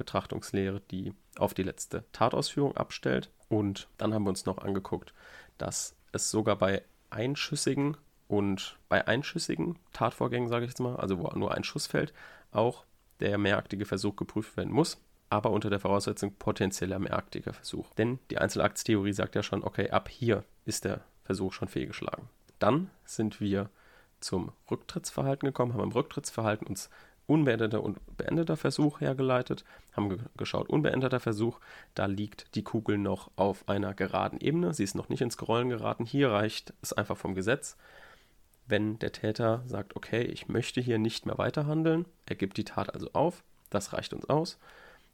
Gesamtbetrachtungslehre, 0.02 0.82
die 0.92 1.14
auf 1.38 1.54
die 1.54 1.64
letzte 1.64 2.04
Tatausführung 2.12 2.76
abstellt. 2.76 3.30
Und 3.50 3.88
dann 3.98 4.14
haben 4.14 4.24
wir 4.24 4.30
uns 4.30 4.46
noch 4.46 4.60
angeguckt, 4.60 5.14
dass 5.58 5.96
es 6.12 6.32
sogar 6.32 6.56
bei 6.56 6.84
einschüssigen 7.10 7.98
und 8.28 8.78
bei 8.90 9.08
einschüssigen 9.08 9.78
Tatvorgängen, 9.94 10.50
sage 10.50 10.66
ich 10.66 10.72
jetzt 10.72 10.80
mal, 10.80 10.96
also 10.96 11.20
wo 11.20 11.28
nur 11.38 11.54
ein 11.54 11.64
Schuss 11.64 11.88
fällt, 11.88 12.14
auch 12.52 12.84
der 13.20 13.38
mehraktige 13.38 13.86
Versuch 13.86 14.16
geprüft 14.16 14.58
werden 14.58 14.72
muss 14.72 14.98
aber 15.30 15.52
unter 15.52 15.70
der 15.70 15.80
Voraussetzung 15.80 16.34
potenzieller 16.34 17.00
mehrartiger 17.00 17.54
Versuch. 17.54 17.90
Denn 17.94 18.20
die 18.30 18.38
Einzelaktstheorie 18.38 19.14
sagt 19.14 19.34
ja 19.34 19.42
schon, 19.42 19.64
okay, 19.64 19.90
ab 19.90 20.10
hier 20.10 20.44
ist 20.66 20.84
der 20.84 21.06
Versuch 21.24 21.54
schon 21.54 21.70
fehlgeschlagen. 21.70 22.28
Dann 22.60 22.90
sind 23.06 23.40
wir 23.40 23.70
zum 24.20 24.52
Rücktrittsverhalten 24.70 25.48
gekommen, 25.48 25.74
haben 25.74 25.84
im 25.84 25.94
Rücktrittsverhalten 25.94 26.68
uns 26.68 26.90
unbeendeter 27.32 27.82
und 27.82 28.00
beendeter 28.18 28.58
Versuch 28.58 29.00
hergeleitet, 29.00 29.64
haben 29.96 30.10
ge 30.10 30.20
geschaut, 30.36 30.70
unbeendeter 30.70 31.20
Versuch, 31.20 31.60
da 31.96 32.06
liegt 32.06 32.56
die 32.56 32.64
Kugel 32.64 32.98
noch 32.98 33.32
auf 33.38 33.68
einer 33.70 33.94
geraden 33.94 34.40
Ebene, 34.42 34.74
sie 34.74 34.84
ist 34.84 34.96
noch 34.96 35.08
nicht 35.08 35.22
ins 35.22 35.42
Rollen 35.48 35.70
geraten, 35.70 36.06
hier 36.06 36.30
reicht 36.30 36.74
es 36.82 36.92
einfach 36.92 37.18
vom 37.18 37.34
Gesetz, 37.34 37.78
wenn 38.68 39.00
der 39.00 39.14
Täter 39.14 39.64
sagt, 39.66 39.96
okay, 39.96 40.24
ich 40.24 40.50
möchte 40.50 40.82
hier 40.82 41.00
nicht 41.00 41.26
mehr 41.26 41.38
weiterhandeln, 41.38 42.06
er 42.26 42.36
gibt 42.36 42.58
die 42.58 42.66
Tat 42.66 42.94
also 42.94 43.10
auf, 43.14 43.44
das 43.70 43.94
reicht 43.94 44.14
uns 44.14 44.30
aus, 44.30 44.60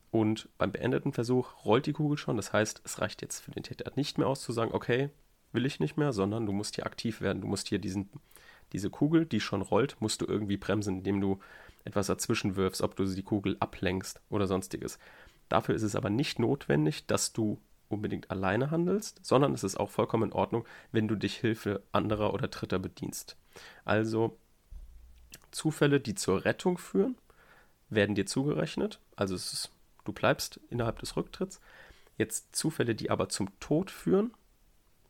und 0.09 0.49
beim 0.57 0.71
beendeten 0.71 1.13
Versuch 1.13 1.65
rollt 1.65 1.85
die 1.85 1.93
Kugel 1.93 2.17
schon. 2.17 2.37
Das 2.37 2.53
heißt, 2.53 2.81
es 2.85 3.01
reicht 3.01 3.21
jetzt 3.21 3.41
für 3.41 3.51
den 3.51 3.63
Täter 3.63 3.91
nicht 3.95 4.17
mehr 4.17 4.27
aus 4.27 4.41
zu 4.41 4.53
sagen, 4.53 4.71
okay, 4.73 5.09
will 5.51 5.65
ich 5.65 5.79
nicht 5.79 5.97
mehr, 5.97 6.13
sondern 6.13 6.45
du 6.45 6.53
musst 6.53 6.75
hier 6.75 6.85
aktiv 6.85 7.21
werden. 7.21 7.41
Du 7.41 7.47
musst 7.47 7.67
hier 7.67 7.79
diesen, 7.79 8.09
diese 8.71 8.89
Kugel, 8.89 9.25
die 9.25 9.39
schon 9.39 9.61
rollt, 9.61 9.97
musst 9.99 10.21
du 10.21 10.25
irgendwie 10.25 10.57
bremsen, 10.57 10.99
indem 10.99 11.21
du 11.21 11.39
etwas 11.87 12.07
dazwischen 12.07 12.55
wirfst, 12.55 12.81
ob 12.81 12.95
du 12.95 13.05
die 13.05 13.23
Kugel 13.23 13.57
ablenkst 13.59 14.21
oder 14.29 14.47
sonstiges. 14.47 14.99
Dafür 15.49 15.75
ist 15.75 15.83
es 15.83 15.95
aber 15.95 16.09
nicht 16.09 16.39
notwendig, 16.39 17.07
dass 17.07 17.33
du 17.33 17.59
unbedingt 17.89 18.29
alleine 18.29 18.69
handelst, 18.69 19.25
sondern 19.25 19.53
es 19.53 19.63
ist 19.63 19.77
auch 19.77 19.89
vollkommen 19.89 20.31
in 20.31 20.33
Ordnung, 20.33 20.65
wenn 20.91 21.07
du 21.07 21.15
dich 21.15 21.37
Hilfe 21.37 21.83
anderer 21.91 22.33
oder 22.33 22.49
Dritter 22.49 22.79
bedienst. 22.79 23.37
Also 23.85 24.37
Zufälle, 25.51 25.99
die 25.99 26.15
zur 26.15 26.45
Rettung 26.45 26.77
führen, 26.77 27.17
werden 27.89 28.15
dir 28.15 28.25
zugerechnet. 28.25 28.99
Also 29.15 29.35
ist 29.35 29.71
du 30.03 30.13
bleibst 30.13 30.59
innerhalb 30.69 30.99
des 30.99 31.15
Rücktritts. 31.15 31.59
Jetzt 32.17 32.55
Zufälle, 32.55 32.95
die 32.95 33.09
aber 33.09 33.29
zum 33.29 33.57
Tod 33.59 33.91
führen 33.91 34.31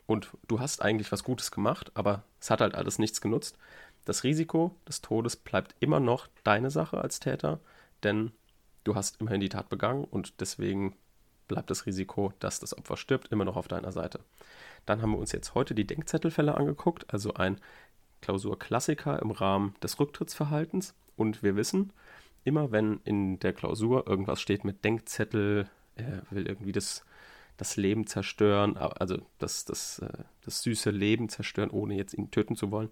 und 0.06 0.30
du 0.48 0.60
hast 0.60 0.82
eigentlich 0.82 1.12
was 1.12 1.24
Gutes 1.24 1.52
gemacht, 1.52 1.92
aber 1.94 2.24
es 2.40 2.50
hat 2.50 2.62
halt 2.62 2.76
alles 2.76 3.00
nichts 3.00 3.22
genutzt. 3.22 3.58
Das 4.06 4.24
Risiko 4.24 4.76
des 4.88 5.02
Todes 5.02 5.36
bleibt 5.36 5.76
immer 5.80 6.00
noch 6.00 6.28
deine 6.44 6.72
Sache 6.72 7.00
als 7.00 7.20
Täter, 7.20 7.60
denn 8.04 8.32
du 8.84 8.96
hast 8.96 9.20
immerhin 9.20 9.42
die 9.42 9.50
Tat 9.50 9.70
begangen 9.70 10.06
und 10.06 10.40
deswegen 10.40 10.96
bleibt 11.48 11.70
das 11.70 11.86
Risiko, 11.86 12.34
dass 12.40 12.60
das 12.60 12.78
Opfer 12.78 12.98
stirbt, 12.98 13.32
immer 13.32 13.46
noch 13.46 13.56
auf 13.56 13.68
deiner 13.68 13.92
Seite. 13.92 14.20
Dann 14.86 15.02
haben 15.02 15.12
wir 15.12 15.18
uns 15.18 15.32
jetzt 15.32 15.56
heute 15.56 15.76
die 15.76 15.88
Denkzettelfälle 15.88 16.56
angeguckt, 16.56 17.12
also 17.14 17.34
ein 17.34 17.60
Klausurklassiker 18.22 19.22
im 19.22 19.32
Rahmen 19.32 19.76
des 19.82 20.00
Rücktrittsverhaltens. 20.00 20.96
Und 21.16 21.44
wir 21.44 21.56
wissen, 21.56 21.92
immer 22.44 22.72
wenn 22.72 23.00
in 23.04 23.40
der 23.40 23.54
Klausur 23.54 24.08
irgendwas 24.08 24.42
steht 24.42 24.64
mit 24.64 24.84
Denkzettel, 24.84 25.70
er 25.96 26.24
will 26.30 26.48
irgendwie 26.48 26.72
das, 26.72 27.04
das 27.58 27.76
Leben 27.76 28.08
zerstören, 28.08 28.78
also 28.78 29.20
das, 29.40 29.66
das, 29.66 30.00
äh, 30.00 30.24
das 30.46 30.62
süße 30.62 30.92
Leben 30.92 31.30
zerstören, 31.30 31.72
ohne 31.72 31.96
jetzt 31.96 32.14
ihn 32.14 32.32
töten 32.32 32.56
zu 32.56 32.72
wollen, 32.72 32.90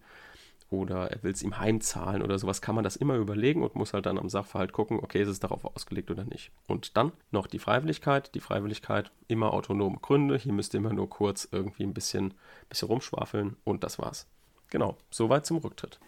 oder 0.70 1.12
er 1.12 1.24
will 1.24 1.32
es 1.32 1.44
ihm 1.44 1.60
heimzahlen 1.60 2.22
oder 2.22 2.40
sowas, 2.40 2.62
kann 2.62 2.76
man 2.76 2.84
das 2.84 2.96
immer 2.96 3.16
überlegen 3.16 3.64
und 3.64 3.76
muss 3.76 3.94
halt 3.94 4.06
dann 4.06 4.18
am 4.18 4.30
Sachverhalt 4.30 4.74
gucken, 4.74 5.00
okay, 5.00 5.22
ist 5.22 5.30
es 5.30 5.40
darauf 5.40 5.66
ausgelegt 5.66 6.12
oder 6.12 6.26
nicht. 6.26 6.52
Und 6.68 6.98
dann 6.98 7.12
noch 7.32 7.48
die 7.48 7.60
Freiwilligkeit. 7.60 8.34
Die 8.36 8.40
Freiwilligkeit, 8.40 9.12
immer 9.28 9.54
autonome 9.54 9.98
Gründe. 10.02 10.38
Hier 10.38 10.54
müsst 10.54 10.74
ihr 10.74 10.80
immer 10.80 10.94
nur 10.94 11.10
kurz 11.10 11.48
irgendwie 11.52 11.84
ein 11.84 11.94
bisschen, 11.94 12.34
bisschen 12.70 12.88
rumschwafeln 12.88 13.58
und 13.64 13.84
das 13.84 14.00
war's. 14.00 14.28
Genau, 14.70 14.98
soweit 15.12 15.46
zum 15.46 15.58
Rücktritt. 15.58 16.00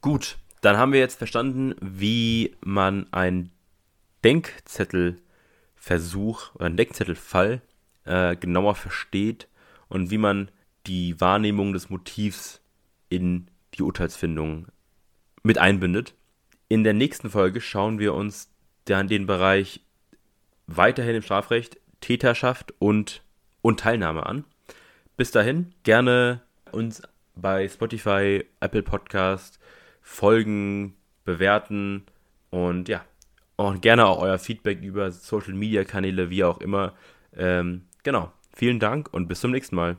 Gut, 0.00 0.36
dann 0.60 0.76
haben 0.76 0.92
wir 0.92 1.00
jetzt 1.00 1.16
verstanden, 1.16 1.74
wie 1.80 2.54
man 2.60 3.10
einen 3.12 3.50
Denkzettelversuch 4.24 6.54
oder 6.54 6.66
einen 6.66 6.76
Denkzettelfall 6.76 7.62
äh, 8.04 8.36
genauer 8.36 8.74
versteht 8.74 9.48
und 9.88 10.10
wie 10.10 10.18
man 10.18 10.50
die 10.86 11.20
Wahrnehmung 11.20 11.72
des 11.72 11.90
Motivs 11.90 12.60
in 13.08 13.48
die 13.74 13.82
Urteilsfindung 13.82 14.66
mit 15.42 15.58
einbindet. 15.58 16.14
In 16.68 16.84
der 16.84 16.94
nächsten 16.94 17.30
Folge 17.30 17.60
schauen 17.60 17.98
wir 17.98 18.14
uns 18.14 18.50
dann 18.84 19.08
den 19.08 19.26
Bereich 19.26 19.80
weiterhin 20.66 21.16
im 21.16 21.22
Strafrecht 21.22 21.78
Täterschaft 22.00 22.74
und, 22.78 23.22
und 23.60 23.80
Teilnahme 23.80 24.26
an. 24.26 24.44
Bis 25.16 25.30
dahin 25.30 25.72
gerne 25.82 26.40
uns 26.72 27.02
bei 27.34 27.68
Spotify, 27.68 28.44
Apple 28.60 28.82
Podcast, 28.82 29.58
folgen, 30.00 30.96
bewerten, 31.24 32.04
Und 32.50 32.88
ja, 32.88 33.04
und 33.56 33.82
gerne 33.82 34.06
auch 34.06 34.20
euer 34.20 34.38
Feedback 34.38 34.82
über 34.82 35.10
Social 35.10 35.54
Media 35.54 35.84
Kanäle, 35.84 36.30
wie 36.30 36.44
auch 36.44 36.60
immer. 36.60 36.94
Ähm, 37.36 37.82
genau. 38.02 38.32
Vielen 38.54 38.78
Dank 38.78 39.12
und 39.12 39.28
bis 39.28 39.40
zum 39.40 39.50
nächsten 39.50 39.76
Mal. 39.76 39.96